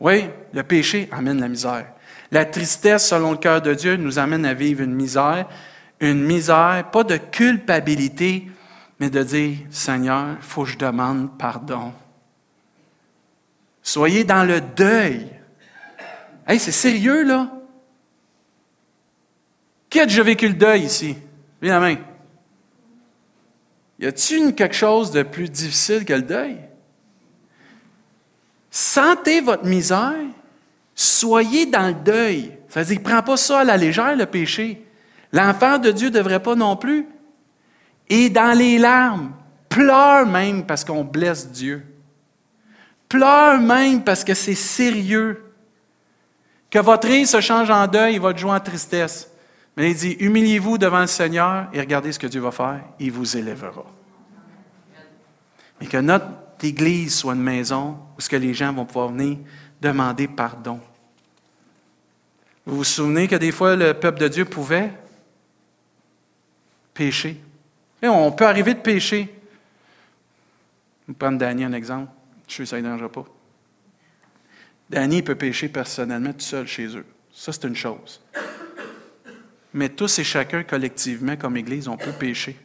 [0.00, 1.92] Oui, le péché amène la misère.
[2.30, 5.46] La tristesse, selon le cœur de Dieu, nous amène à vivre une misère.
[6.00, 8.50] Une misère, pas de culpabilité,
[8.98, 11.92] mais de dire, Seigneur, il faut que je demande pardon.
[13.82, 15.28] Soyez dans le deuil.
[16.46, 17.50] Hey, c'est sérieux, là?
[19.90, 21.16] Qui a déjà vécu le deuil ici?
[21.60, 21.96] Viens la main.
[23.98, 26.56] Y a-t-il quelque chose de plus difficile que le deuil?
[28.70, 30.14] Sentez votre misère,
[30.94, 32.52] soyez dans le deuil.
[32.68, 34.86] Ça veut dire, prend pas ça à la légère, le péché.
[35.32, 37.06] L'enfant de Dieu ne devrait pas non plus.
[38.08, 39.32] Et dans les larmes,
[39.68, 41.84] pleure même parce qu'on blesse Dieu.
[43.08, 45.42] Pleure même parce que c'est sérieux.
[46.70, 49.30] Que votre rire se change en deuil et votre joie en tristesse.
[49.78, 52.80] Mais il dit, humiliez-vous devant le Seigneur et regardez ce que Dieu va faire.
[52.98, 53.86] Il vous élèvera.
[55.80, 56.26] Et que notre
[56.60, 59.38] Église soit une maison où ce que les gens vont pouvoir venir
[59.80, 60.80] demander pardon.
[62.66, 64.90] Vous vous souvenez que des fois, le peuple de Dieu pouvait
[66.92, 67.40] pécher.
[68.02, 69.32] Et on peut arriver de pécher.
[71.06, 72.10] Je vais prendre Danny un exemple.
[72.48, 73.24] Je suis sûr que ça ne pas.
[74.90, 77.06] Danny peut pécher personnellement tout seul chez eux.
[77.32, 78.20] Ça, c'est une chose.
[79.74, 82.58] Mais tous et chacun, collectivement, comme Église, on peut pécher.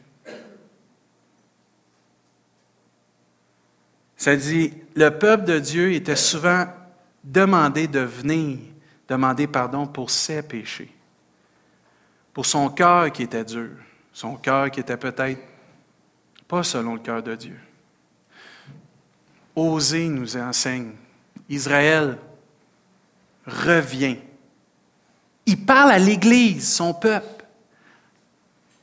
[4.16, 6.66] Ça dit, le peuple de Dieu était souvent
[7.22, 8.58] demandé de venir
[9.08, 10.92] demander pardon pour ses péchés,
[12.32, 13.70] pour son cœur qui était dur,
[14.12, 15.40] son cœur qui était peut-être
[16.48, 17.58] pas selon le cœur de Dieu.
[19.54, 20.92] Osez nous enseigne.
[21.48, 22.18] Israël
[23.46, 24.18] revient.
[25.46, 27.44] Il parle à l'Église, son peuple.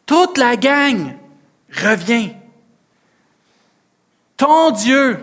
[0.06, 1.16] Toute la gang
[1.74, 2.32] revient.
[4.38, 5.20] Ton Dieu,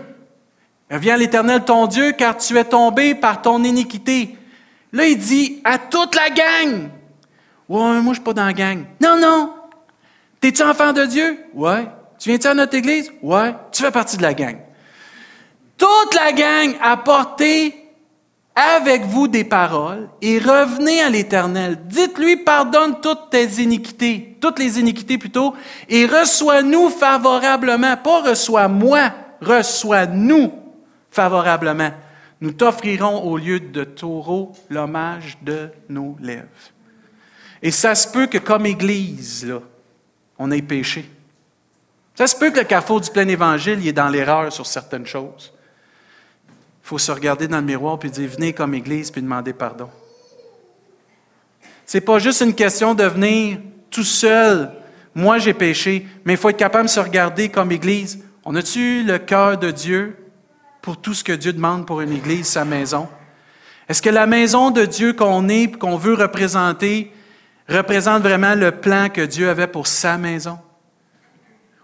[0.89, 4.37] revient à l'Éternel, ton Dieu, car tu es tombé par ton iniquité.
[4.91, 6.89] Là, il dit à toute la gang.
[7.67, 8.85] Ouais, moi, je suis pas dans la gang.
[8.99, 9.53] Non, non.
[10.41, 11.37] T'es-tu enfant de Dieu?
[11.53, 11.85] Ouais.
[12.17, 13.11] Tu viens-tu à notre église?
[13.21, 13.53] Ouais.
[13.71, 14.57] Tu fais partie de la gang.
[15.77, 17.88] Toute la gang a porté
[18.59, 21.79] avec vous des paroles et revenez à l'Éternel.
[21.85, 25.53] Dites-lui, pardonne toutes tes iniquités, toutes les iniquités plutôt,
[25.87, 27.95] et reçois-nous favorablement.
[27.95, 30.51] Pas reçois-moi, reçois-nous
[31.09, 31.91] favorablement.
[32.41, 36.47] Nous t'offrirons au lieu de taureau l'hommage de nos lèvres.
[37.61, 39.53] Et ça se peut que comme Église,
[40.37, 41.09] on ait péché.
[42.15, 45.05] Ça se peut que le carrefour du plein évangile il est dans l'erreur sur certaines
[45.05, 45.53] choses.
[46.89, 49.91] Faut se regarder dans le miroir et dire venez comme Église puis demander pardon.
[51.85, 53.59] C'est pas juste une question de venir
[53.91, 54.71] tout seul.
[55.13, 58.25] Moi, j'ai péché, mais il faut être capable de se regarder comme Église.
[58.43, 60.17] On a-tu le cœur de Dieu
[60.81, 63.07] pour tout ce que Dieu demande pour une Église, sa maison?
[63.87, 67.13] Est-ce que la maison de Dieu qu'on est, qu'on veut représenter,
[67.67, 70.57] représente vraiment le plan que Dieu avait pour sa maison?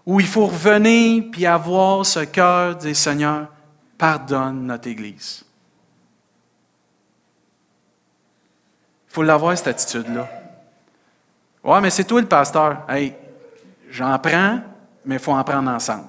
[0.04, 3.46] Où il faut revenir puis avoir ce cœur des Seigneurs,
[3.96, 5.44] pardonne notre Église.
[9.08, 10.28] Il faut l'avoir, cette attitude-là.
[11.64, 12.84] Ouais, mais c'est toi le pasteur.
[12.88, 13.14] Hey,
[13.90, 14.60] j'en prends,
[15.04, 16.08] mais il faut en prendre ensemble.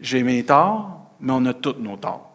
[0.00, 2.30] J'ai mes torts, mais on a tous nos torts.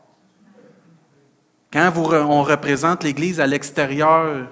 [1.72, 4.48] Quand vous, on représente l'Église à l'extérieur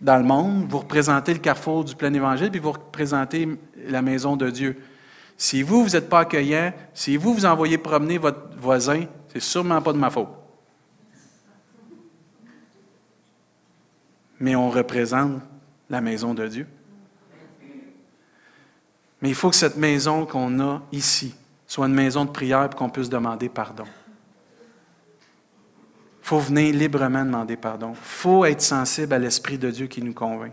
[0.00, 3.48] dans le monde, vous représentez le carrefour du plein évangile, puis vous représentez
[3.86, 4.76] la maison de Dieu.
[5.40, 9.80] Si vous, vous n'êtes pas accueillant, si vous, vous envoyez promener votre voisin, c'est sûrement
[9.80, 10.28] pas de ma faute.
[14.40, 15.40] Mais on représente
[15.88, 16.66] la maison de Dieu.
[19.22, 21.34] Mais il faut que cette maison qu'on a ici
[21.68, 23.84] soit une maison de prière pour qu'on puisse demander pardon.
[26.22, 27.92] Il faut venir librement demander pardon.
[27.92, 30.52] Il faut être sensible à l'Esprit de Dieu qui nous convainc.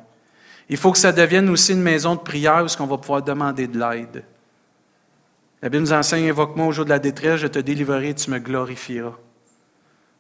[0.69, 3.67] Il faut que ça devienne aussi une maison de prière où on va pouvoir demander
[3.67, 4.23] de l'aide.
[5.61, 8.29] La Bible nous enseigne, invoque-moi au jour de la détresse, je te délivrerai et tu
[8.29, 9.15] me glorifieras.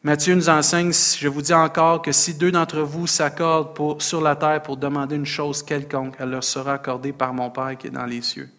[0.03, 4.35] Matthieu nous enseigne, je vous dis encore, que si deux d'entre vous s'accordent sur la
[4.35, 7.91] terre pour demander une chose quelconque, elle leur sera accordée par mon Père qui est
[7.91, 8.49] dans les cieux.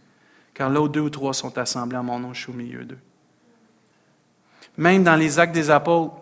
[0.55, 2.85] Car là où deux ou trois sont assemblés en mon nom, je suis au milieu
[2.85, 2.99] d'eux.
[4.77, 6.15] Même dans les actes des apôtres,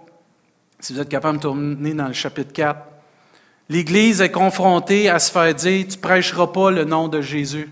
[0.79, 2.87] si vous êtes capable de tourner dans le chapitre 4,
[3.71, 7.71] l'Église est confrontée à se faire dire, tu prêcheras pas le nom de Jésus.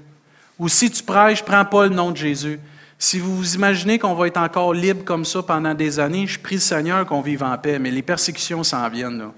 [0.59, 2.59] Ou si tu prêches, prends pas le nom de Jésus.
[3.03, 6.38] Si vous vous imaginez qu'on va être encore libre comme ça pendant des années, je
[6.38, 9.33] prie le Seigneur qu'on vive en paix, mais les persécutions s'en viennent.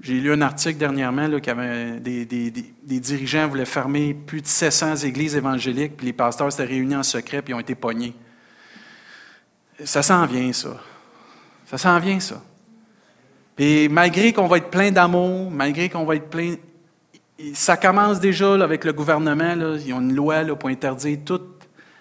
[0.00, 4.98] J'ai lu un article dernièrement là, que des, des, dirigeants voulaient fermer plus de 700
[4.98, 8.14] églises évangéliques, puis les pasteurs s'étaient réunis en secret, puis ont été pognés.
[9.82, 10.80] Ça s'en vient, ça.
[11.66, 12.40] Ça s'en vient, ça.
[13.58, 16.54] Et malgré qu'on va être plein d'amour, malgré qu'on va être plein.
[17.54, 19.56] Ça commence déjà avec le gouvernement.
[19.84, 21.59] Ils ont une loi là, pour interdire toute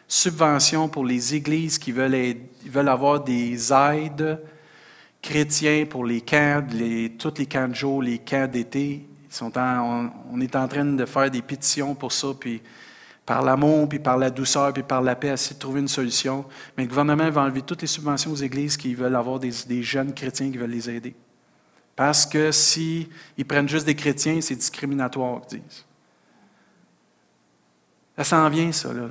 [0.09, 4.41] subventions pour les églises qui veulent, avoir des aides
[5.21, 6.65] chrétiens pour les camps,
[7.19, 9.07] tous les camps de jour, les camps d'été.
[9.39, 12.59] On, est en train de faire des pétitions pour ça, puis
[13.23, 16.43] par l'amour, puis par la douceur, puis par la paix, essayer de trouver une solution.
[16.75, 19.83] Mais le gouvernement va enlever toutes les subventions aux églises qui veulent avoir des, des
[19.83, 21.15] jeunes chrétiens qui veulent les aider.
[21.95, 23.07] Parce que s'ils
[23.47, 25.85] prennent juste des chrétiens, c'est discriminatoire, ils disent.
[28.17, 29.07] Ça s'en vient, ça, là.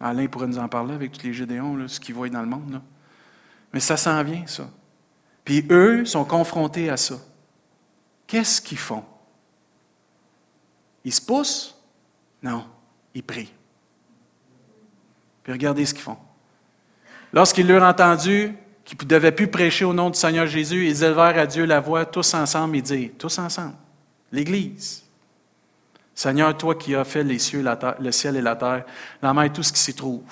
[0.00, 2.82] Alain pourrait nous en parler avec tous les Gédéons, ce qu'ils voient dans le monde.
[3.72, 4.68] Mais ça s'en vient, ça.
[5.44, 7.16] Puis eux sont confrontés à ça.
[8.26, 9.04] Qu'est-ce qu'ils font?
[11.04, 11.76] Ils se poussent?
[12.42, 12.66] Non,
[13.14, 13.52] ils prient.
[15.44, 16.18] Puis regardez ce qu'ils font.
[17.32, 18.54] Lorsqu'ils l'eurent entendu
[18.84, 21.80] qu'ils ne devaient plus prêcher au nom du Seigneur Jésus, ils élevèrent à Dieu la
[21.80, 23.74] voix tous ensemble et dirent, tous ensemble,
[24.32, 25.05] l'Église,
[26.16, 27.62] Seigneur, toi qui as fait les cieux,
[28.00, 28.84] le ciel et la terre,
[29.22, 30.22] la mer et tout ce qui s'y trouve.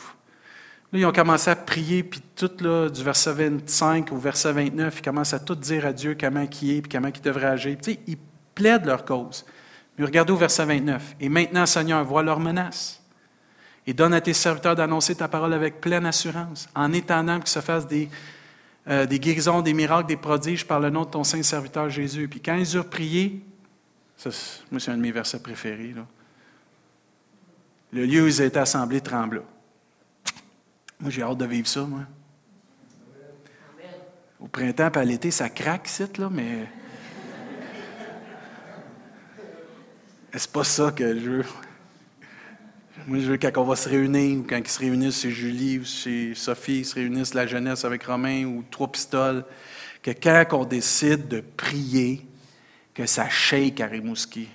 [0.91, 4.99] Là, ils ont commencé à prier, puis tout là, du verset 25 au verset 29,
[4.99, 7.77] ils commencent à tout dire à Dieu comment il est, puis comment il devrait agir.
[7.83, 8.17] Tu sais, ils
[8.55, 9.45] plaident leur cause.
[9.99, 11.17] Mais regardez au verset 29.
[11.21, 13.03] Et maintenant, Seigneur, vois leurs menaces.
[13.87, 17.61] Et donne à tes serviteurs d'annoncer ta parole avec pleine assurance, en étendant que se
[17.61, 18.09] fassent des,
[18.89, 22.27] euh, des guérisons, des miracles, des prodiges par le nom de ton saint serviteur Jésus.
[22.27, 23.45] Puis quand ils eurent prié,
[24.17, 25.95] ça, c'est un de mes versets préférés.
[27.93, 29.43] Le lieu où ils étaient assemblés trembla.
[31.01, 32.01] Moi, j'ai hâte de vivre ça, moi.
[34.41, 36.69] Au printemps et à l'été, ça craque, c'est là, mais.
[40.37, 41.45] C'est pas ça que je veux?
[43.07, 45.79] Moi, je veux quand on va se réunir, ou quand ils se réunissent chez Julie
[45.79, 49.45] ou chez Sophie, ils se réunissent la jeunesse avec Romain ou trois pistoles,
[50.03, 52.27] que quand on décide de prier,
[52.95, 54.49] que ça shake à Rimouski.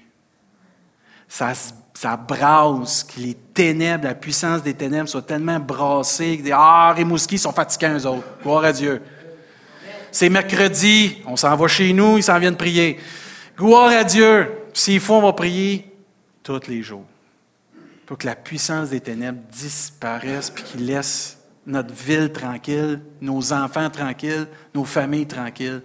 [1.28, 7.38] Ça, brasse, que les ténèbres, la puissance des ténèbres soit tellement brassée que Ah, Rimouski
[7.38, 8.25] sont fatigués, eux autres.
[8.41, 9.02] Gloire à Dieu.
[10.12, 12.99] C'est mercredi, on s'en va chez nous, ils s'en viennent prier.
[13.56, 14.49] Gloire à Dieu.
[14.73, 15.91] S'il faut, on va prier
[16.41, 17.06] tous les jours.
[18.06, 23.89] Pour que la puissance des ténèbres disparaisse puis qu'il laisse notre ville tranquille, nos enfants
[23.89, 25.82] tranquilles, nos familles tranquilles.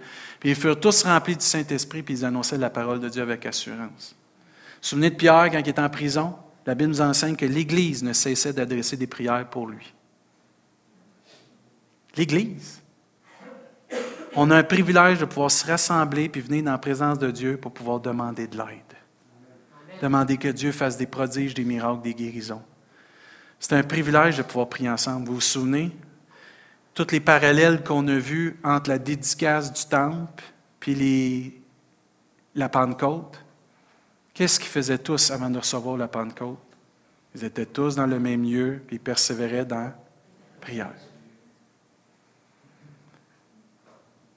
[0.47, 4.15] Ils furent tous remplis du Saint-Esprit, puis ils annonçaient la parole de Dieu avec assurance.
[4.15, 6.35] Vous vous souvenez de Pierre quand il était en prison?
[6.67, 9.91] La Bible nous enseigne que l'Église ne cessait d'adresser des prières pour lui.
[12.15, 12.83] L'Église.
[14.35, 17.57] On a un privilège de pouvoir se rassembler puis venir dans la présence de Dieu
[17.57, 18.67] pour pouvoir demander de l'aide.
[19.99, 22.61] Demander que Dieu fasse des prodiges, des miracles, des guérisons.
[23.59, 25.27] C'est un privilège de pouvoir prier ensemble.
[25.27, 25.91] Vous vous souvenez?
[26.95, 30.43] Tous les parallèles qu'on a vus entre la dédicace du temple
[30.79, 31.61] puis
[32.55, 33.43] la Pentecôte.
[34.33, 36.57] Qu'est-ce qu'ils faisaient tous avant de recevoir la Pentecôte?
[37.35, 39.95] Ils étaient tous dans le même lieu et ils persévéraient dans la
[40.61, 40.93] prière.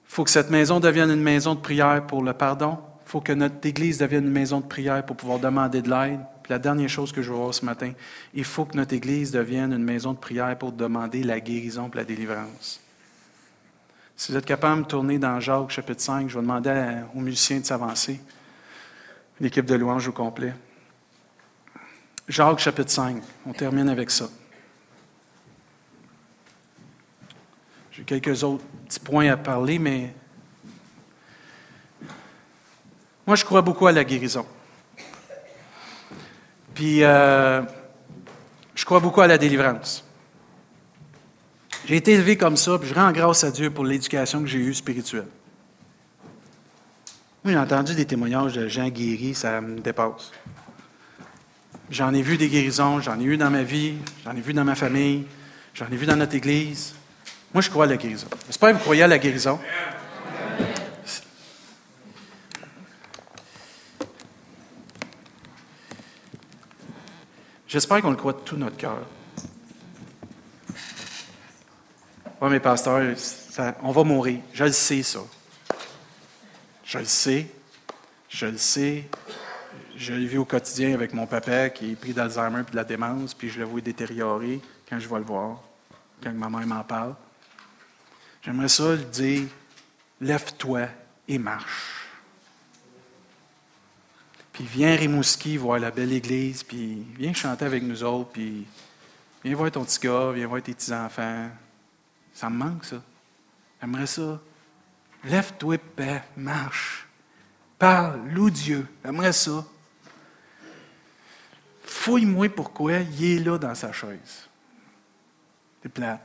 [0.05, 2.77] Il faut que cette maison devienne une maison de prière pour le pardon.
[3.05, 6.19] Il faut que notre Église devienne une maison de prière pour pouvoir demander de l'aide,
[6.49, 7.93] la dernière chose que je veux voir ce matin,
[8.33, 11.97] il faut que notre Église devienne une maison de prière pour demander la guérison et
[11.97, 12.81] la délivrance.
[14.17, 17.59] Si vous êtes capable de tourner dans Jacques chapitre 5, je vais demander aux musiciens
[17.59, 18.19] de s'avancer.
[19.39, 20.53] L'équipe de louange au complet.
[22.27, 24.27] Jacques chapitre 5, on termine avec ça.
[27.91, 30.13] J'ai quelques autres petits points à parler, mais
[33.25, 34.45] moi je crois beaucoup à la guérison.
[36.79, 37.61] Puis, euh,
[38.73, 40.05] je crois beaucoup à la délivrance.
[41.85, 44.59] J'ai été élevé comme ça, puis je rends grâce à Dieu pour l'éducation que j'ai
[44.59, 45.27] eue spirituelle.
[47.43, 50.31] Moi, j'ai entendu des témoignages de gens guéris, ça me dépasse.
[51.91, 54.63] J'en ai vu des guérisons, j'en ai eu dans ma vie, j'en ai vu dans
[54.63, 55.25] ma famille,
[55.73, 56.95] j'en ai vu dans notre Église.
[57.53, 58.27] Moi, je crois à la guérison.
[58.47, 59.59] J'espère que vous croyez à la guérison.
[67.69, 68.97] J'espère qu'on le croit de tout notre cœur.
[72.41, 73.15] Oui, mes pasteurs,
[73.83, 74.39] on va mourir.
[74.51, 75.19] Je le sais, ça.
[76.83, 77.45] Je le sais.
[78.27, 79.07] Je le sais.
[79.95, 82.83] Je le vis au quotidien avec mon papa qui est pris d'Alzheimer et de la
[82.83, 85.61] démence, puis je le vois détériorer quand je vais le voir,
[86.23, 87.13] quand ma mère m'en parle.
[88.41, 89.43] J'aimerais ça lui dire
[90.19, 90.87] lève-toi
[91.27, 91.98] et marche.
[94.59, 98.67] Puis viens Rimouski voir la belle église, puis viens chanter avec nous autres, puis
[99.41, 101.49] viens voir ton petit gars, viens voir tes petits-enfants.
[102.33, 103.01] Ça me manque, ça.
[103.79, 104.37] J'aimerais ça.
[105.23, 107.07] Lève-toi, paix, marche.
[107.77, 108.85] Parle, loue Dieu.
[109.05, 109.65] J'aimerais ça.
[111.85, 114.49] Fouille-moi pourquoi il est là dans sa chaise.
[115.81, 116.19] C'est plat.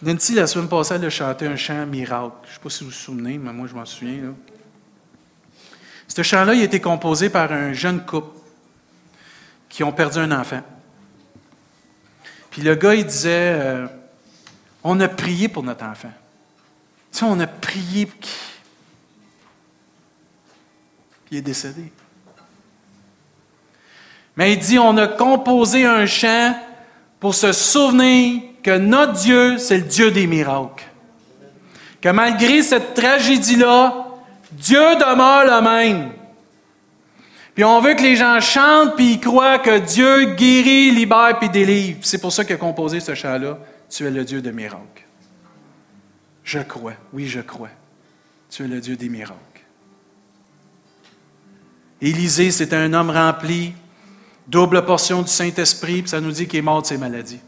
[0.00, 2.36] Nancy, la semaine passée, elle a chanté un chant miracle.
[2.44, 4.22] Je ne sais pas si vous vous souvenez, mais moi, je m'en souviens.
[4.22, 4.55] Là.
[6.08, 8.38] Ce chant-là, il a été composé par un jeune couple
[9.68, 10.62] qui ont perdu un enfant.
[12.50, 13.86] Puis le gars, il disait euh,
[14.82, 16.12] On a prié pour notre enfant.
[17.12, 18.06] Tu sais, on a prié.
[18.06, 18.30] Puis
[21.32, 21.92] il est décédé.
[24.36, 26.58] Mais il dit On a composé un chant
[27.20, 30.84] pour se souvenir que notre Dieu, c'est le Dieu des miracles.
[32.00, 34.05] Que malgré cette tragédie-là,
[34.56, 36.12] Dieu demeure le même.
[37.54, 41.48] Puis on veut que les gens chantent puis ils croient que Dieu guérit, libère puis
[41.48, 41.98] délivre.
[42.02, 43.58] C'est pour ça qu'il composé ce chant-là.
[43.88, 45.04] Tu es le Dieu de miracles.
[46.44, 46.94] Je crois.
[47.12, 47.70] Oui, je crois.
[48.50, 49.34] Tu es le Dieu des miracles.
[52.00, 53.72] Élisée, c'était un homme rempli,
[54.46, 57.40] double portion du Saint-Esprit, puis ça nous dit qu'il est mort de ses maladies.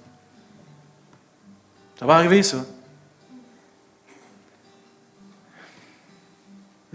[1.98, 2.64] Ça va arriver, ça.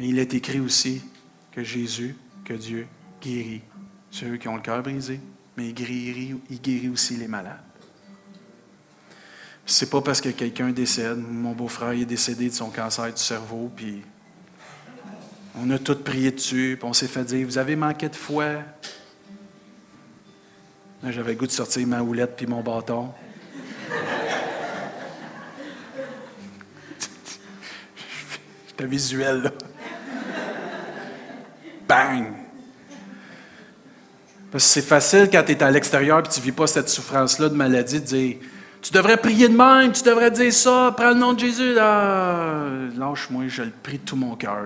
[0.04, 1.02] Mais il est écrit aussi
[1.54, 2.88] que Jésus, que Dieu
[3.22, 3.62] guérit
[4.12, 5.22] ceux qui ont le cœur brisé,
[5.56, 7.64] mais il guérit, aussi les malades.
[9.66, 13.72] C'est pas parce que quelqu'un décède, mon beau-frère est décédé de son cancer du cerveau,
[13.74, 14.02] puis
[15.56, 18.56] on a tous prié dessus, puis on s'est fait dire Vous avez manqué de foi.
[21.02, 23.14] J'avais goût de sortir ma houlette puis mon bâton.
[28.68, 29.52] J'étais visuel, là.
[31.94, 32.26] Bang!
[34.52, 36.90] Parce que c'est facile quand tu es à l'extérieur et tu ne vis pas cette
[36.90, 38.38] souffrance-là de maladie de dire
[38.82, 41.74] Tu devrais prier de même, tu devrais dire ça, prends le nom de Jésus.
[41.74, 42.66] Là.
[42.98, 44.66] Lâche-moi, je le prie de tout mon cœur.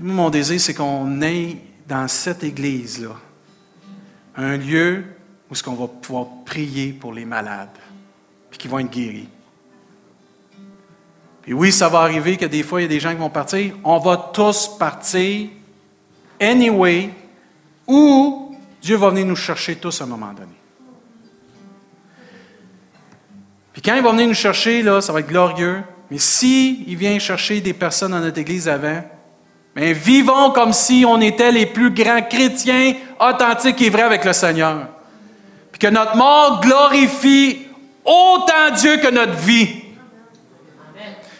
[0.00, 1.56] Mon désir, c'est qu'on ait
[1.86, 3.16] dans cette église-là
[4.36, 5.04] un lieu
[5.50, 7.68] où ce qu'on va pouvoir prier pour les malades,
[8.50, 9.28] puis qui vont être guéris.
[11.48, 13.30] Et oui, ça va arriver que des fois, il y a des gens qui vont
[13.30, 13.74] partir.
[13.82, 15.48] On va tous partir
[16.38, 17.08] anyway,
[17.86, 20.52] ou Dieu va venir nous chercher tous à un moment donné.
[23.72, 25.82] Puis quand il va venir nous chercher, là, ça va être glorieux.
[26.10, 29.02] Mais si il vient chercher des personnes dans notre Église avant,
[29.74, 34.34] mais vivons comme si on était les plus grands chrétiens authentiques et vrais avec le
[34.34, 34.88] Seigneur.
[35.72, 37.68] Puis que notre mort glorifie
[38.04, 39.77] autant Dieu que notre vie.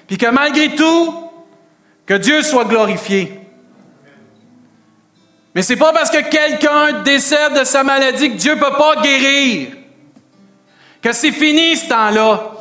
[0.09, 1.15] Puis que malgré tout,
[2.05, 3.39] que Dieu soit glorifié.
[5.55, 8.97] Mais c'est pas parce que quelqu'un décède de sa maladie que Dieu ne peut pas
[9.03, 9.69] guérir.
[11.03, 12.53] Que c'est fini ce temps-là.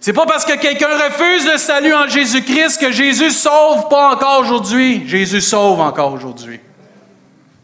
[0.00, 4.40] C'est pas parce que quelqu'un refuse le salut en Jésus-Christ que Jésus sauve pas encore
[4.40, 5.08] aujourd'hui.
[5.08, 6.60] Jésus sauve encore aujourd'hui.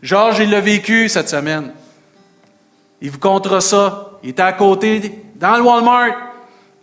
[0.03, 1.73] Georges, il l'a vécu cette semaine.
[3.03, 4.13] Il vous comptera ça.
[4.23, 6.15] Il était à côté, dans le Walmart,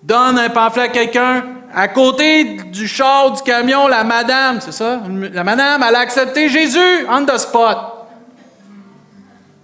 [0.04, 1.44] donne un pamphlet à quelqu'un,
[1.80, 5.00] à côté du char, du camion, la madame, c'est ça?
[5.32, 7.78] La madame, elle a accepté Jésus on the spot.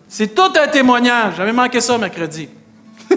[0.08, 1.38] C'est tout un témoignage.
[1.38, 2.50] J'avais manqué ça mercredi.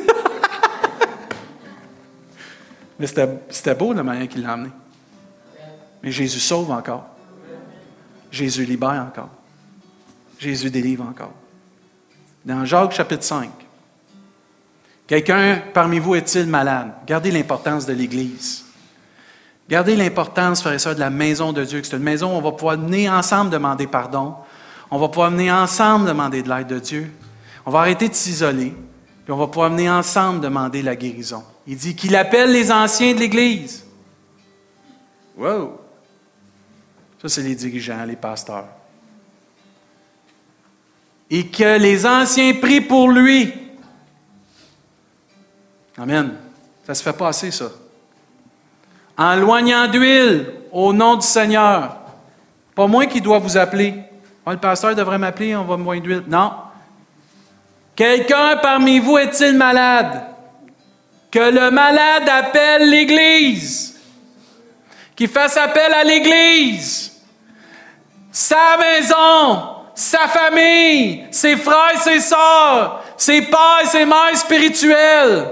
[2.99, 4.71] Mais c'était beau la manière qu'il l'a amené.
[6.03, 7.05] Mais Jésus sauve encore.
[8.31, 9.29] Jésus libère encore.
[10.39, 11.35] Jésus délivre encore.
[12.47, 13.51] Dans Jacques chapitre 5,
[15.07, 16.93] quelqu'un parmi vous est-il malade?
[17.07, 18.66] Gardez l'importance de l'Église.
[19.69, 22.39] Gardez l'importance, frères et sœurs, de la maison de Dieu, que c'est une maison où
[22.39, 24.35] on va pouvoir venir ensemble demander pardon.
[24.91, 27.11] On va pouvoir venir ensemble demander de l'aide de Dieu.
[27.65, 28.73] On va arrêter de s'isoler,
[29.25, 31.43] puis on va pouvoir venir ensemble demander la guérison.
[31.67, 33.85] Il dit qu'il appelle les anciens de l'Église.
[35.37, 35.81] Wow!
[37.21, 38.69] Ça, c'est les dirigeants, les pasteurs.
[41.29, 43.53] Et que les anciens prient pour lui.
[45.99, 46.37] Amen.
[46.87, 47.69] Ça se fait pas assez, ça
[49.19, 51.97] en loignant d'huile au nom du Seigneur.
[52.75, 53.95] Pas moi qui dois vous appeler.
[54.45, 56.25] Ah, le pasteur devrait m'appeler, on va me d'huile.
[56.29, 56.53] Non.
[57.95, 60.23] Quelqu'un parmi vous est-il malade?
[61.31, 63.99] Que le malade appelle l'Église.
[65.17, 67.13] Qu'il fasse appel à l'Église.
[68.31, 69.63] Sa maison,
[69.95, 75.47] sa famille, ses frères, ses sœurs, ses pères, ses mères spirituelles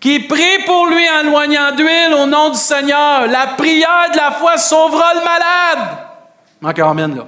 [0.00, 3.26] qui prie pour lui en loignant d'huile au nom du Seigneur.
[3.26, 5.98] La prière de la foi sauvera le malade.
[6.62, 7.26] Encore amen, là.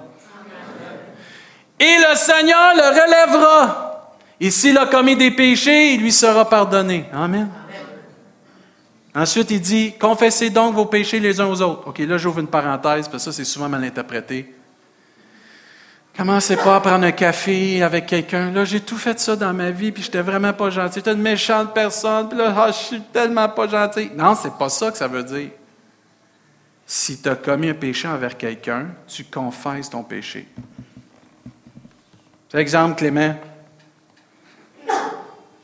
[1.81, 4.15] Et le Seigneur le relèvera.
[4.41, 7.05] Et s'il a commis des péchés, il lui sera pardonné.
[7.13, 7.49] Amen.
[9.15, 11.89] Ensuite, il dit, confessez donc vos péchés les uns aux autres.
[11.89, 14.55] OK, là, j'ouvre une parenthèse, parce que ça, c'est souvent mal interprété.
[16.19, 18.51] Commencez pas à prendre un café avec quelqu'un.
[18.51, 20.99] Là, j'ai tout fait ça dans ma vie, puis j'étais vraiment pas gentil.
[20.99, 24.11] Es une méchante personne, puis là, ah, je suis tellement pas gentil.
[24.17, 25.51] Non, c'est pas ça que ça veut dire.
[26.85, 30.49] Si tu as commis un péché envers quelqu'un, tu confesses ton péché.
[32.51, 33.37] Par exemple, Clément.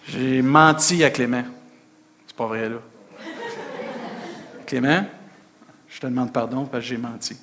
[0.07, 1.45] J'ai menti à Clément.
[2.29, 2.77] C'est pas vrai, là.
[4.67, 5.05] Clément,
[5.89, 7.37] je te demande pardon parce que j'ai menti.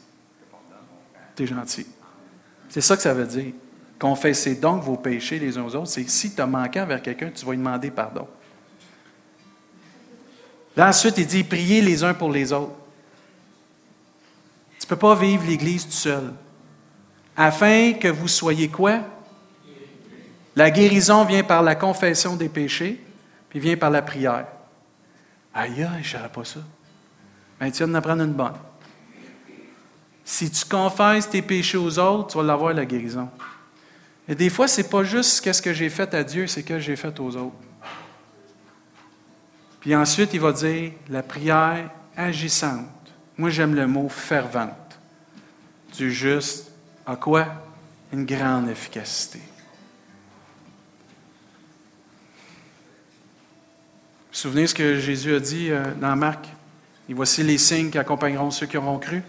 [1.35, 1.85] Tu es gentil.
[2.71, 3.51] C'est ça que ça veut dire.
[3.99, 5.89] Confessez donc vos péchés les uns aux autres.
[5.89, 8.25] C'est si tu as manqué envers quelqu'un, tu vas lui demander pardon.
[10.77, 12.71] Là, ensuite, il dit priez les uns pour les autres.
[14.79, 16.31] Tu ne peux pas vivre l'Église tout seul.
[17.35, 19.01] Afin que vous soyez quoi?
[20.55, 23.03] La guérison vient par la confession des péchés,
[23.49, 24.47] puis vient par la prière.
[25.53, 26.61] Aïe, je ne pas ça.
[27.59, 28.53] Ben, tu viens d'en une bonne.
[30.31, 33.29] Si tu confesses tes péchés aux autres, tu vas l'avoir la guérison.
[34.29, 36.65] Et des fois, ce n'est pas juste qu'est-ce que j'ai fait à Dieu, c'est ce
[36.65, 37.57] que j'ai fait aux autres.
[39.81, 42.87] Puis ensuite, il va dire la prière agissante.
[43.37, 44.97] Moi, j'aime le mot fervente.
[45.97, 46.71] Du juste
[47.05, 47.47] à quoi?
[48.13, 49.39] Une grande efficacité.
[54.19, 56.45] Vous vous souvenez ce que Jésus a dit euh, dans Marc?
[57.09, 59.21] Et voici les signes qui accompagneront ceux qui auront cru.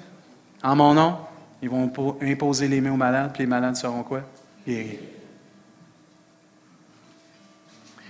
[0.62, 1.18] En mon nom,
[1.60, 1.90] ils vont
[2.20, 4.22] imposer les mains aux malades, puis les malades seront quoi?
[4.66, 4.98] Guéris.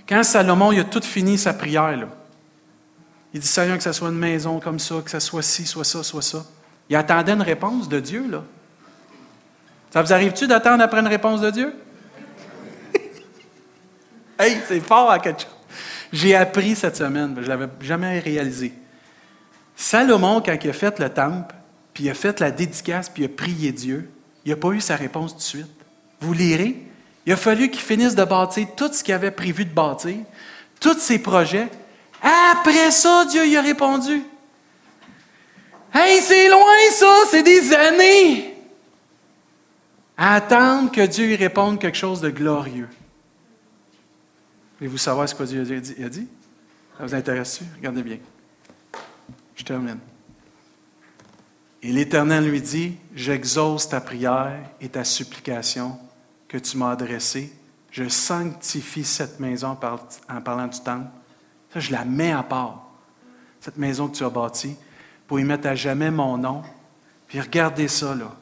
[0.07, 2.07] Quand Salomon a tout fini sa prière, là,
[3.33, 5.83] il dit Seigneur, que ce soit une maison comme ça, que ce soit ci, soit
[5.83, 6.43] ça, soit ça.
[6.89, 8.43] Il attendait une réponse de Dieu, là.
[9.91, 11.73] Ça vous arrive-tu d'attendre après une réponse de Dieu?
[14.39, 15.51] hey, c'est fort à quelque chose.
[16.11, 18.73] J'ai appris cette semaine, je ne l'avais jamais réalisé.
[19.75, 21.55] Salomon, quand il a fait le temple,
[21.93, 24.09] puis il a fait la dédicace, puis il a prié Dieu,
[24.45, 25.67] il n'a pas eu sa réponse tout de suite.
[26.19, 26.75] Vous lirez,
[27.25, 30.17] il a fallu qu'il finisse de bâtir tout ce qu'il avait prévu de bâtir,
[30.79, 31.69] tous ses projets.
[32.21, 34.23] Après ça, Dieu y a répondu.
[35.93, 38.57] Hey, c'est loin ça, c'est des années.
[40.17, 42.89] À attendre que Dieu y réponde quelque chose de glorieux.
[44.79, 46.27] Voulez-vous savoir ce que Dieu a dit?
[46.97, 47.63] Ça vous intéresse-tu?
[47.77, 48.17] Regardez bien.
[49.55, 49.99] Je termine.
[51.83, 55.99] Et l'Éternel lui dit, j'exauce ta prière et ta supplication
[56.47, 57.51] que tu m'as adressée.
[57.91, 59.77] Je sanctifie cette maison
[60.29, 61.09] en parlant du temple.
[61.73, 62.89] Ça, je la mets à part,
[63.59, 64.77] cette maison que tu as bâtie,
[65.27, 66.63] pour y mettre à jamais mon nom.
[67.27, 68.33] Puis regardez ça, là.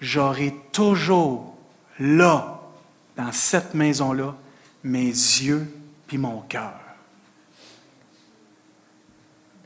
[0.00, 1.56] J'aurai toujours
[2.00, 2.60] là,
[3.16, 4.34] dans cette maison-là,
[4.82, 5.72] mes yeux
[6.08, 6.80] puis mon cœur.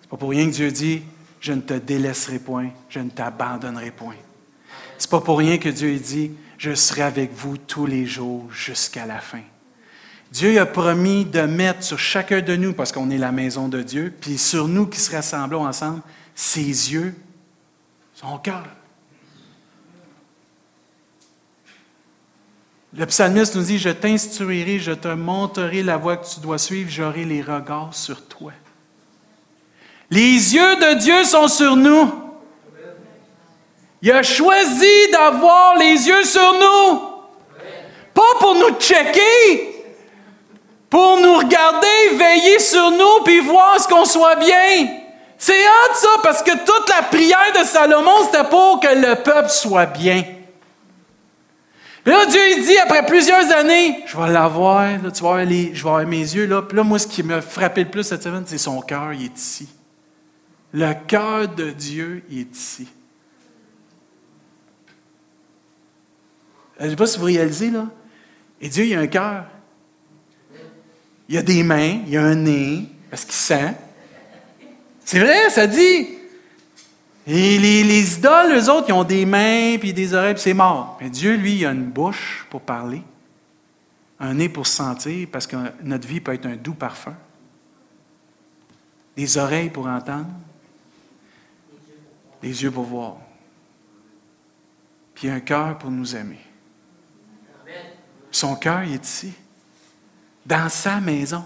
[0.03, 1.03] C'est pas pour rien que Dieu dit
[1.47, 4.17] je ne te délaisserai point, je ne t'abandonnerai point.
[4.99, 9.07] C'est pas pour rien que Dieu dit, je serai avec vous tous les jours jusqu'à
[9.07, 9.43] la fin.
[10.33, 13.81] Dieu a promis de mettre sur chacun de nous, parce qu'on est la maison de
[13.81, 16.03] Dieu, puis sur nous qui se rassemblons ensemble,
[16.35, 17.15] ses yeux,
[18.13, 18.65] son cœur.
[22.93, 26.91] Le psalmiste nous dit, je t'instruirai, je te montrerai la voie que tu dois suivre,
[26.91, 28.53] j'aurai les regards sur toi.
[30.11, 32.11] Les yeux de Dieu sont sur nous.
[34.03, 37.01] Il a choisi d'avoir les yeux sur nous.
[38.15, 39.85] Pas pour nous checker,
[40.89, 44.89] pour nous regarder, veiller sur nous, puis voir ce qu'on soit bien.
[45.39, 49.51] C'est hâte ça, parce que toute la prière de Salomon, c'était pour que le peuple
[49.51, 50.25] soit bien.
[52.07, 56.21] là, Dieu dit, après plusieurs années, je vais l'avoir, tu vas je vais avoir mes
[56.21, 56.63] yeux là.
[56.63, 59.25] Puis là, moi, ce qui m'a frappé le plus cette semaine, c'est son cœur, il
[59.25, 59.69] est ici.
[60.79, 62.87] Le cœur de Dieu est ici.
[66.79, 67.87] Je ne sais pas si vous réalisez, là.
[68.61, 69.47] Et Dieu, il a un cœur.
[71.31, 73.75] Il a des mains, il a un nez, parce qu'il sent.
[75.03, 76.09] C'est vrai, ça dit.
[77.27, 80.53] Et les, les, idoles, eux autres, ils ont des mains puis des oreilles, puis c'est
[80.53, 80.99] mort.
[81.01, 83.01] Mais Dieu, lui, il a une bouche pour parler,
[84.21, 87.17] un nez pour sentir, parce que notre vie peut être un doux parfum,
[89.17, 90.29] des oreilles pour entendre,
[92.43, 93.17] les yeux pour voir,
[95.15, 96.41] puis un cœur pour nous aimer.
[98.31, 99.33] Son cœur, est ici,
[100.45, 101.45] dans sa maison.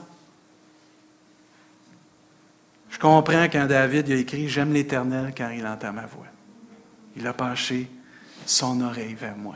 [2.88, 6.26] Je comprends quand David a écrit J'aime l'Éternel car il entend ma voix.
[7.16, 7.88] Il a penché
[8.45, 9.55] son oreille vers moi.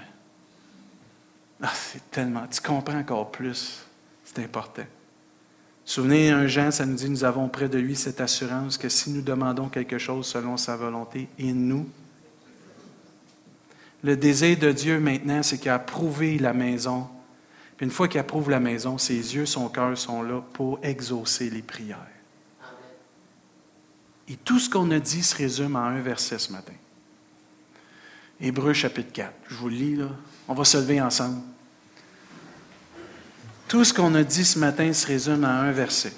[1.61, 2.47] Ah, c'est tellement.
[2.47, 3.85] Tu comprends encore plus.
[4.25, 4.85] C'est important.
[5.85, 9.11] Souvenez, un Jean, ça nous dit, nous avons près de lui cette assurance que si
[9.11, 11.87] nous demandons quelque chose selon sa volonté, il nous
[14.05, 17.09] le désir de Dieu maintenant, c'est qu'il a approuvé la maison.
[17.79, 21.49] Puis une fois qu'il approuve la maison, ses yeux, son cœur sont là pour exaucer
[21.49, 22.07] les prières.
[24.29, 26.75] Et tout ce qu'on a dit se résume en un verset ce matin.
[28.43, 29.33] Hébreu chapitre 4.
[29.49, 30.11] Je vous le lis, là.
[30.49, 31.41] On va se lever ensemble.
[33.69, 36.13] Tout ce qu'on a dit ce matin se résume en un verset.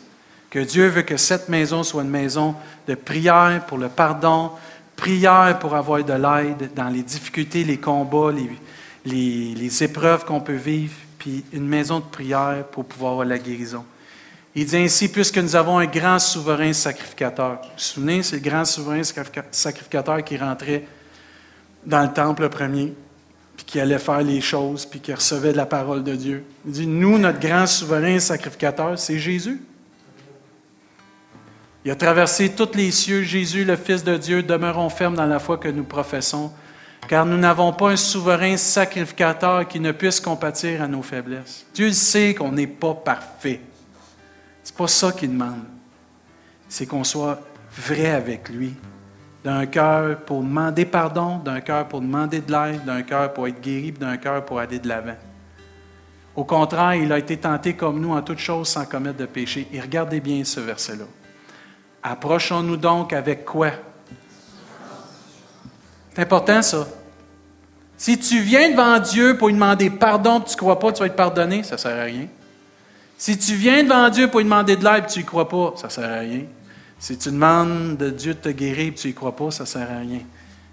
[0.51, 2.55] Que Dieu veut que cette maison soit une maison
[2.87, 4.53] de prière pour le pardon,
[4.97, 10.55] prière pour avoir de l'aide dans les difficultés, les combats, les, les, épreuves qu'on peut
[10.55, 13.85] vivre, puis une maison de prière pour pouvoir avoir la guérison.
[14.55, 17.59] Il dit ainsi, puisque nous avons un grand souverain sacrificateur.
[17.63, 19.03] Vous vous souvenez, c'est le grand souverain
[19.51, 20.87] sacrificateur qui rentrait
[21.85, 22.95] dans le temple premier,
[23.57, 26.45] puis qui allait faire les choses, puis qui recevait de la parole de Dieu.
[26.67, 29.61] Il dit, nous, notre grand souverain sacrificateur, c'est Jésus.
[31.85, 33.23] Il a traversé tous les cieux.
[33.23, 36.53] Jésus, le Fils de Dieu, demeurons fermes dans la foi que nous professons,
[37.09, 41.65] car nous n'avons pas un souverain sacrificateur qui ne puisse compatir à nos faiblesses.
[41.73, 43.61] Dieu sait qu'on n'est pas parfait.
[44.65, 45.63] C'est pas ça qu'il demande.
[46.69, 47.41] C'est qu'on soit
[47.77, 48.75] vrai avec lui,
[49.47, 53.61] d'un cœur pour demander pardon, d'un cœur pour demander de l'aide, d'un cœur pour être
[53.61, 55.15] guéri, d'un cœur pour aller de l'avant.
[56.35, 59.69] Au contraire, il a été tenté comme nous en toutes choses sans commettre de péché.
[59.73, 61.05] Et regardez bien ce verset-là.
[62.03, 63.71] Approchons-nous donc avec quoi?
[66.13, 66.85] C'est important ça.
[67.97, 71.07] Si tu viens devant Dieu pour lui demander pardon, tu ne crois pas tu vas
[71.07, 72.27] être pardonné, ça ne sert à rien.
[73.17, 75.87] Si tu viens devant Dieu pour lui demander de l'aide tu ne crois pas, ça
[75.87, 76.47] ne sert à rien.
[77.07, 79.69] Si tu demandes de Dieu de te guérir et tu n'y crois pas, ça ne
[79.69, 80.23] sert à rien.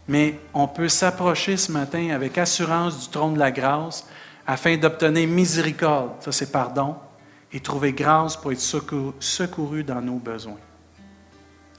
[0.08, 4.04] Mais on peut s'approcher ce matin avec assurance du trône de la grâce
[4.48, 6.96] afin d'obtenir miséricorde, ça c'est pardon,
[7.52, 10.58] et trouver grâce pour être secouru dans nos besoins.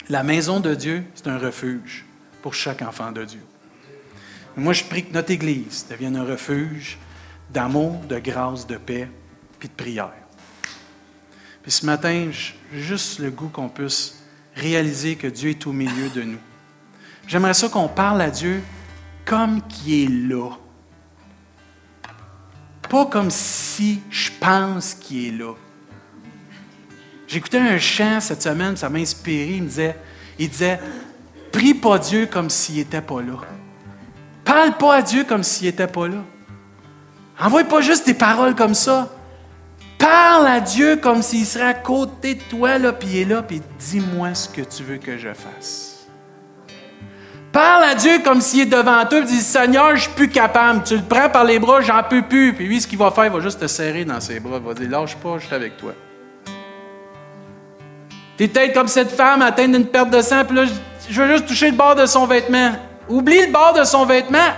[0.09, 2.05] La maison de Dieu, c'est un refuge
[2.41, 3.43] pour chaque enfant de Dieu.
[4.57, 6.97] Moi, je prie que notre Église devienne un refuge
[7.51, 9.09] d'amour, de grâce, de paix,
[9.59, 10.13] puis de prière.
[11.65, 12.31] Puis ce matin,
[12.73, 14.21] juste le goût qu'on puisse
[14.55, 16.39] réaliser que Dieu est au milieu de nous.
[17.27, 18.63] J'aimerais ça qu'on parle à Dieu
[19.25, 20.51] comme qui est là.
[22.89, 25.55] Pas comme si je pense qu'il est là.
[27.27, 29.55] J'écoutais un chant cette semaine, ça m'a inspiré.
[29.55, 29.97] Il me disait,
[30.39, 30.79] il disait,
[31.51, 33.39] prie pas Dieu comme s'il n'était pas là.
[34.45, 36.23] Parle pas à Dieu comme s'il n'était pas là.
[37.41, 39.14] Envoie pas juste des paroles comme ça.
[39.99, 43.43] Parle à Dieu comme s'il serait à côté de toi, là, puis il est là,
[43.43, 45.95] puis dis-moi ce que tu veux que je fasse.
[47.53, 50.83] Parle à Dieu comme s'il est devant toi, puis dis Seigneur, je suis plus capable.
[50.83, 52.53] Tu le prends par les bras, j'en peux plus.
[52.53, 54.57] Puis lui, ce qu'il va faire, il va juste te serrer dans ses bras.
[54.61, 55.93] Il va dire Lâche pas, je suis avec toi.
[58.37, 60.65] Tu es peut-être comme cette femme atteinte d'une perte de sang, puis là,
[61.09, 62.73] je veux juste toucher le bord de son vêtement.
[63.09, 64.51] Oublie le bord de son vêtement.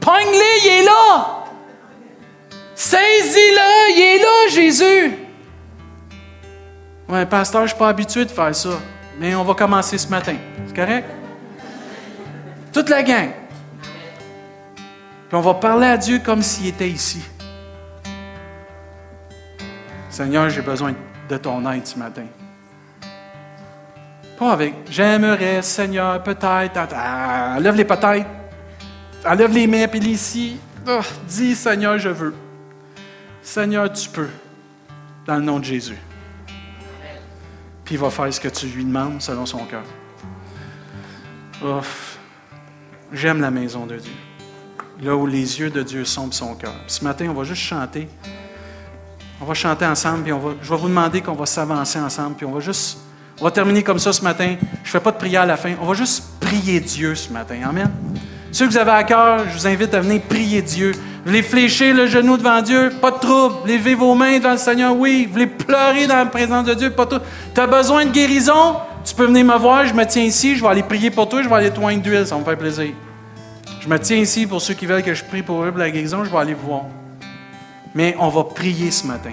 [0.00, 1.37] Pogne-le, il est là.
[2.78, 5.18] Saisis-le, il est là, Jésus.
[7.08, 8.68] Ouais, pasteur, je suis pas habitué de faire ça.
[9.18, 10.36] Mais on va commencer ce matin.
[10.64, 11.08] C'est correct?
[12.72, 13.30] Toute la gang.
[13.82, 17.20] Puis on va parler à Dieu comme s'il était ici.
[20.08, 20.94] Seigneur, j'ai besoin
[21.28, 22.26] de ton aide ce matin.
[24.38, 26.94] Pas avec j'aimerais, Seigneur, peut-être.
[26.94, 28.26] enlève les peut-être.
[29.26, 30.60] Enlève les mains, puis ici.
[30.88, 32.34] Oh, dis, Seigneur, je veux.
[33.48, 34.28] Seigneur, tu peux.
[35.24, 35.96] Dans le nom de Jésus.
[37.82, 39.84] Puis il va faire ce que tu lui demandes selon son cœur.
[43.10, 44.12] J'aime la maison de Dieu.
[45.00, 46.74] Là où les yeux de Dieu sont son cœur.
[46.88, 48.06] Ce matin, on va juste chanter.
[49.40, 52.36] On va chanter ensemble, puis on va, je vais vous demander qu'on va s'avancer ensemble,
[52.36, 52.98] puis on va juste
[53.40, 54.56] on va terminer comme ça ce matin.
[54.82, 55.74] Je ne fais pas de prière à la fin.
[55.80, 57.60] On va juste prier Dieu ce matin.
[57.64, 57.90] Amen.
[58.52, 60.92] Ceux que vous avez à cœur, je vous invite à venir prier Dieu.
[61.24, 62.90] Voulez fléchir le genou devant Dieu?
[63.00, 63.56] Pas de trouble.
[63.66, 64.96] Levez vos mains devant le Seigneur?
[64.96, 65.24] Oui.
[65.26, 66.90] Vous voulez pleurer dans la présence de Dieu?
[66.90, 67.20] Pas de
[67.54, 68.76] Tu as besoin de guérison?
[69.04, 69.86] Tu peux venir me voir.
[69.86, 70.56] Je me tiens ici.
[70.56, 71.42] Je vais aller prier pour toi.
[71.42, 72.26] Je vais aller te d'huile.
[72.26, 72.92] Ça me faire plaisir.
[73.80, 75.90] Je me tiens ici pour ceux qui veulent que je prie pour eux pour la
[75.90, 76.24] guérison.
[76.24, 76.82] Je vais aller voir.
[77.94, 79.32] Mais on va prier ce matin.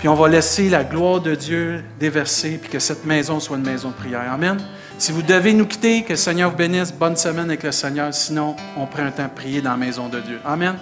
[0.00, 3.66] Puis on va laisser la gloire de Dieu déverser, puis que cette maison soit une
[3.66, 4.32] maison de prière.
[4.32, 4.56] Amen.
[5.00, 6.92] Si vous devez nous quitter, que le Seigneur vous bénisse.
[6.92, 8.12] Bonne semaine avec le Seigneur.
[8.12, 10.38] Sinon, on prend un temps de prier dans la maison de Dieu.
[10.44, 10.76] Amen.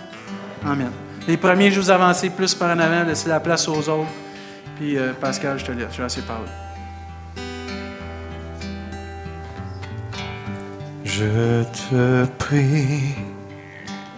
[0.67, 0.91] Amen.
[1.29, 4.11] Les premiers, je vous avancer plus par en avant, laisser la place aux autres.
[4.75, 5.93] Puis euh, Pascal, je te laisse.
[5.93, 6.49] Je vais assez parler.
[11.05, 13.15] Je te prie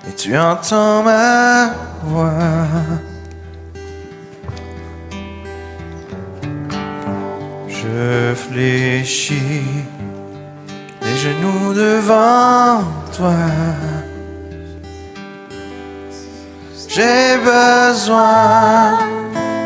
[0.08, 1.74] et tu entends ma
[2.04, 2.64] voix.
[7.92, 9.84] Je fléchis
[11.02, 12.84] les genoux devant
[13.16, 13.34] toi.
[16.88, 18.98] J'ai besoin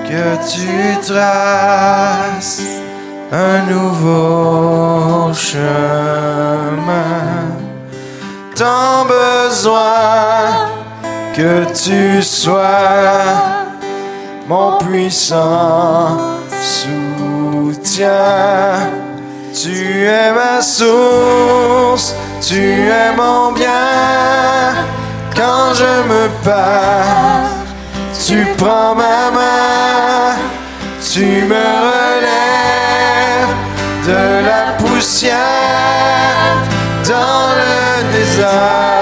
[0.08, 0.68] que tu
[1.06, 2.62] traces
[3.32, 6.54] un nouveau chemin.
[8.56, 10.70] Tant besoin
[11.34, 13.34] que tu sois
[14.48, 16.18] mon puissant
[16.50, 17.03] soutien.
[17.82, 18.90] Tiens,
[19.52, 24.74] Tu es ma source, tu es mon bien.
[25.36, 27.48] Quand je me pars,
[28.26, 30.36] tu prends ma main,
[31.12, 33.54] tu me relèves
[34.06, 35.36] de la poussière
[37.06, 38.93] dans le désert.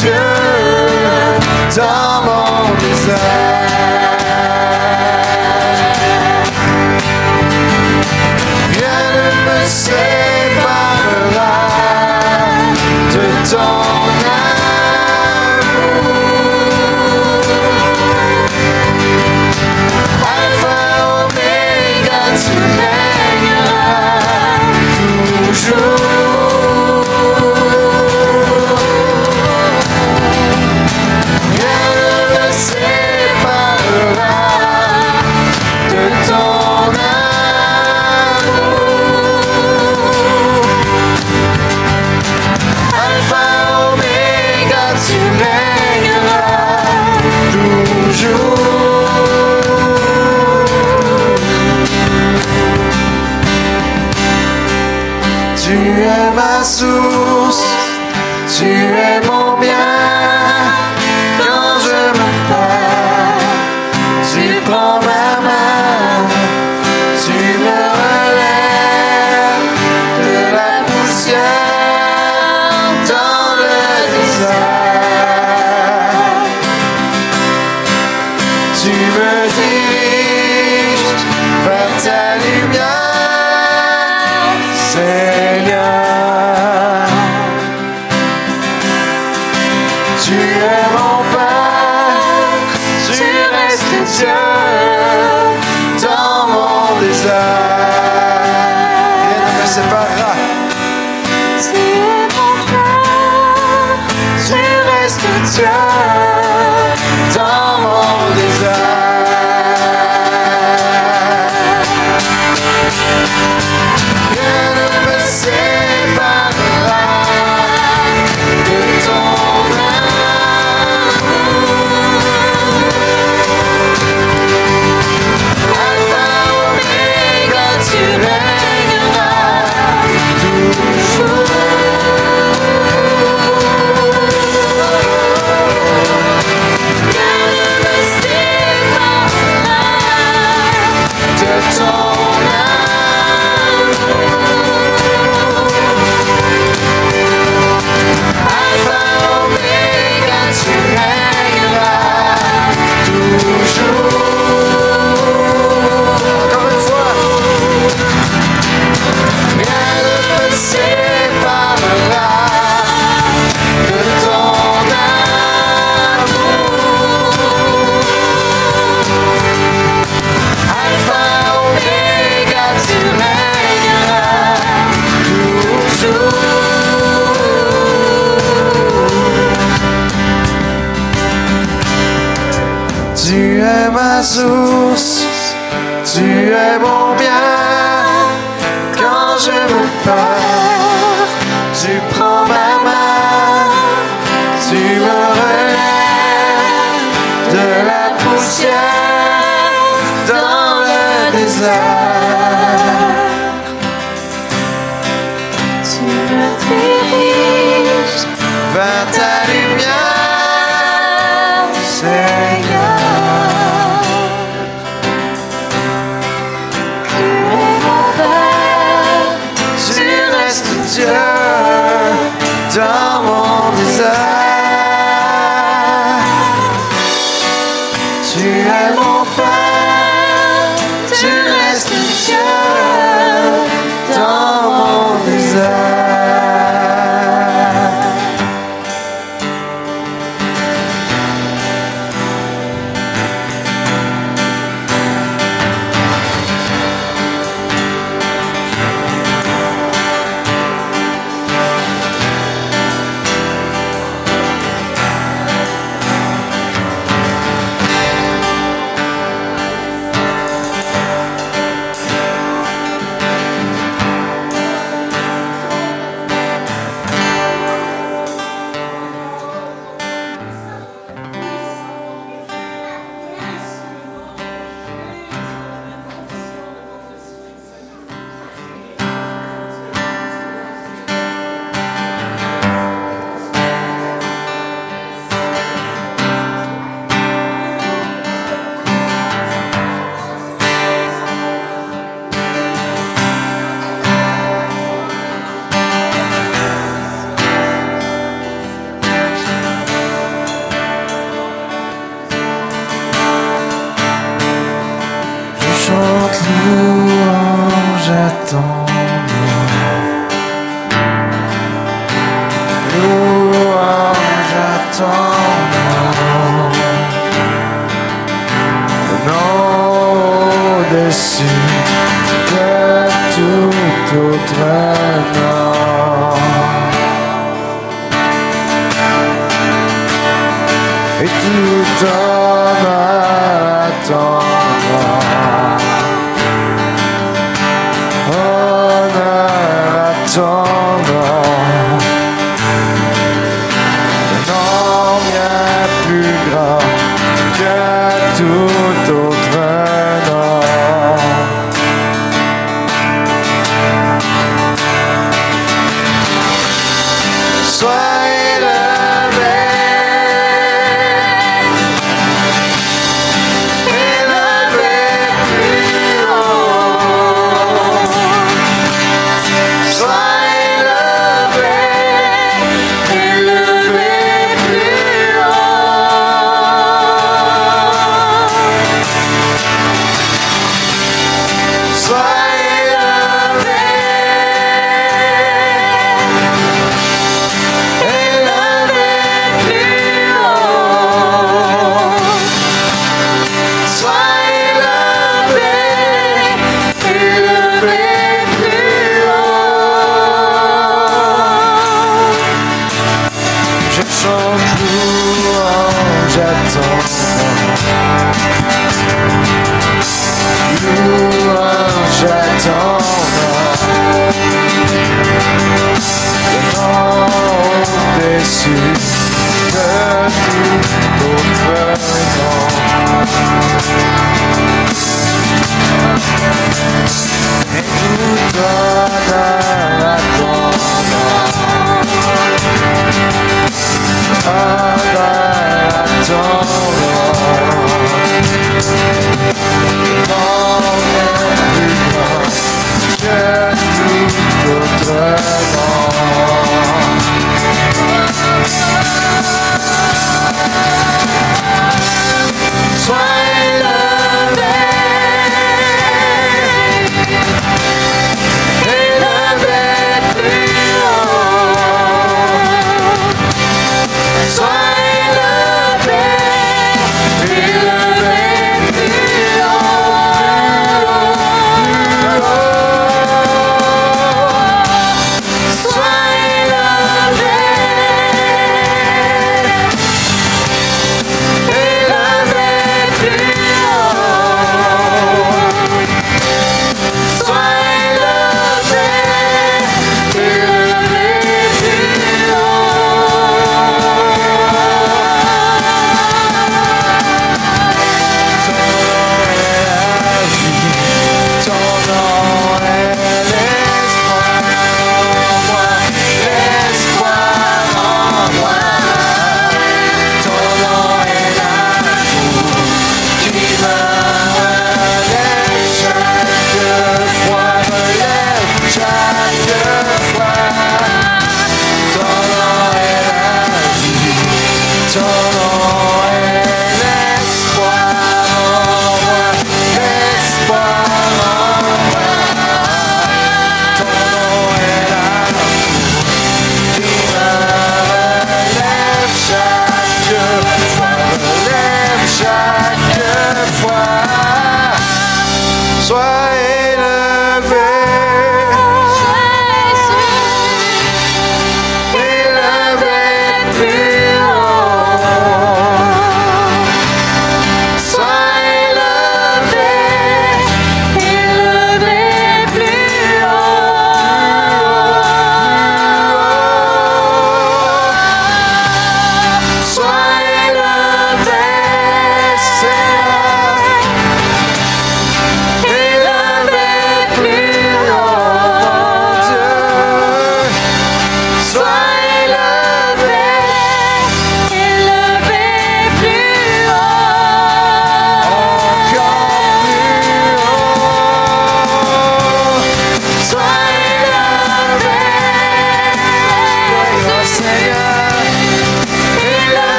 [0.00, 0.27] to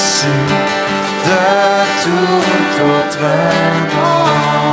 [0.00, 0.32] esi,
[1.24, 2.16] tad tu
[2.76, 4.69] to plāno.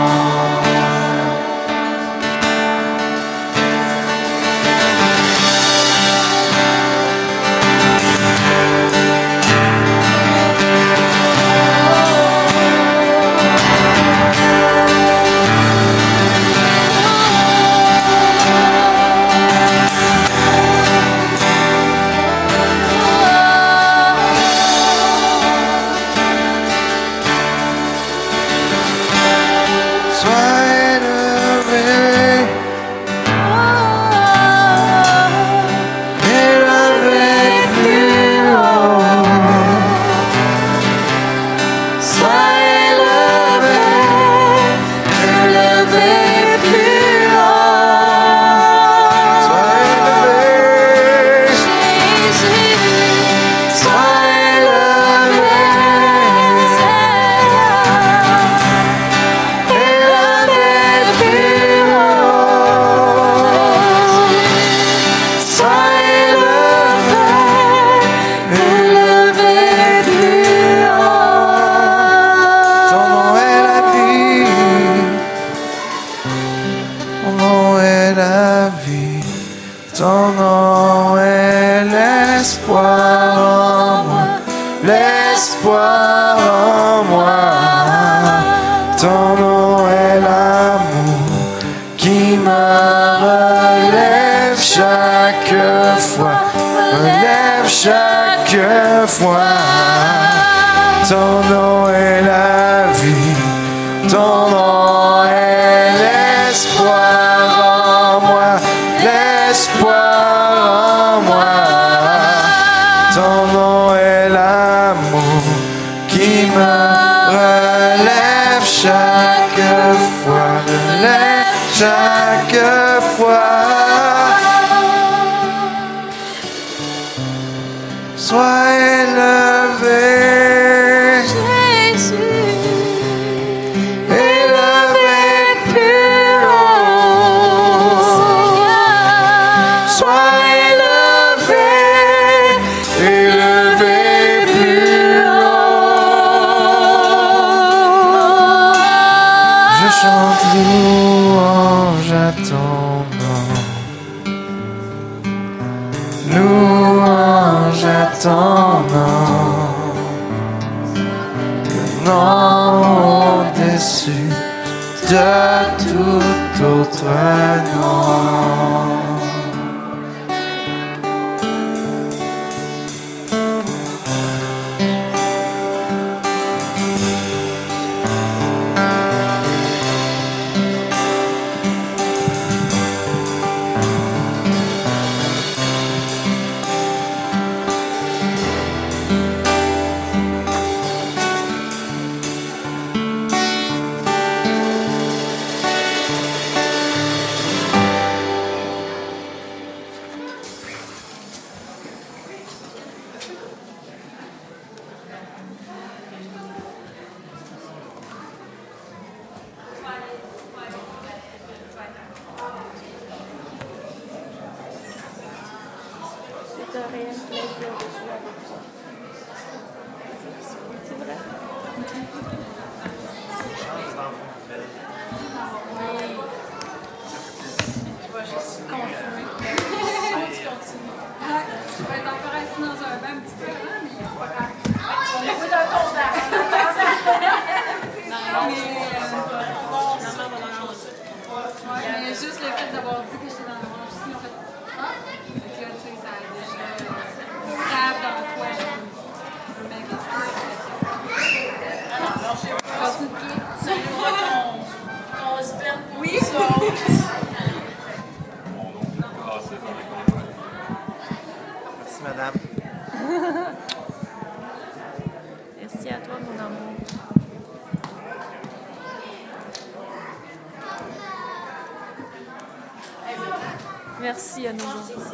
[274.67, 275.06] Thank you.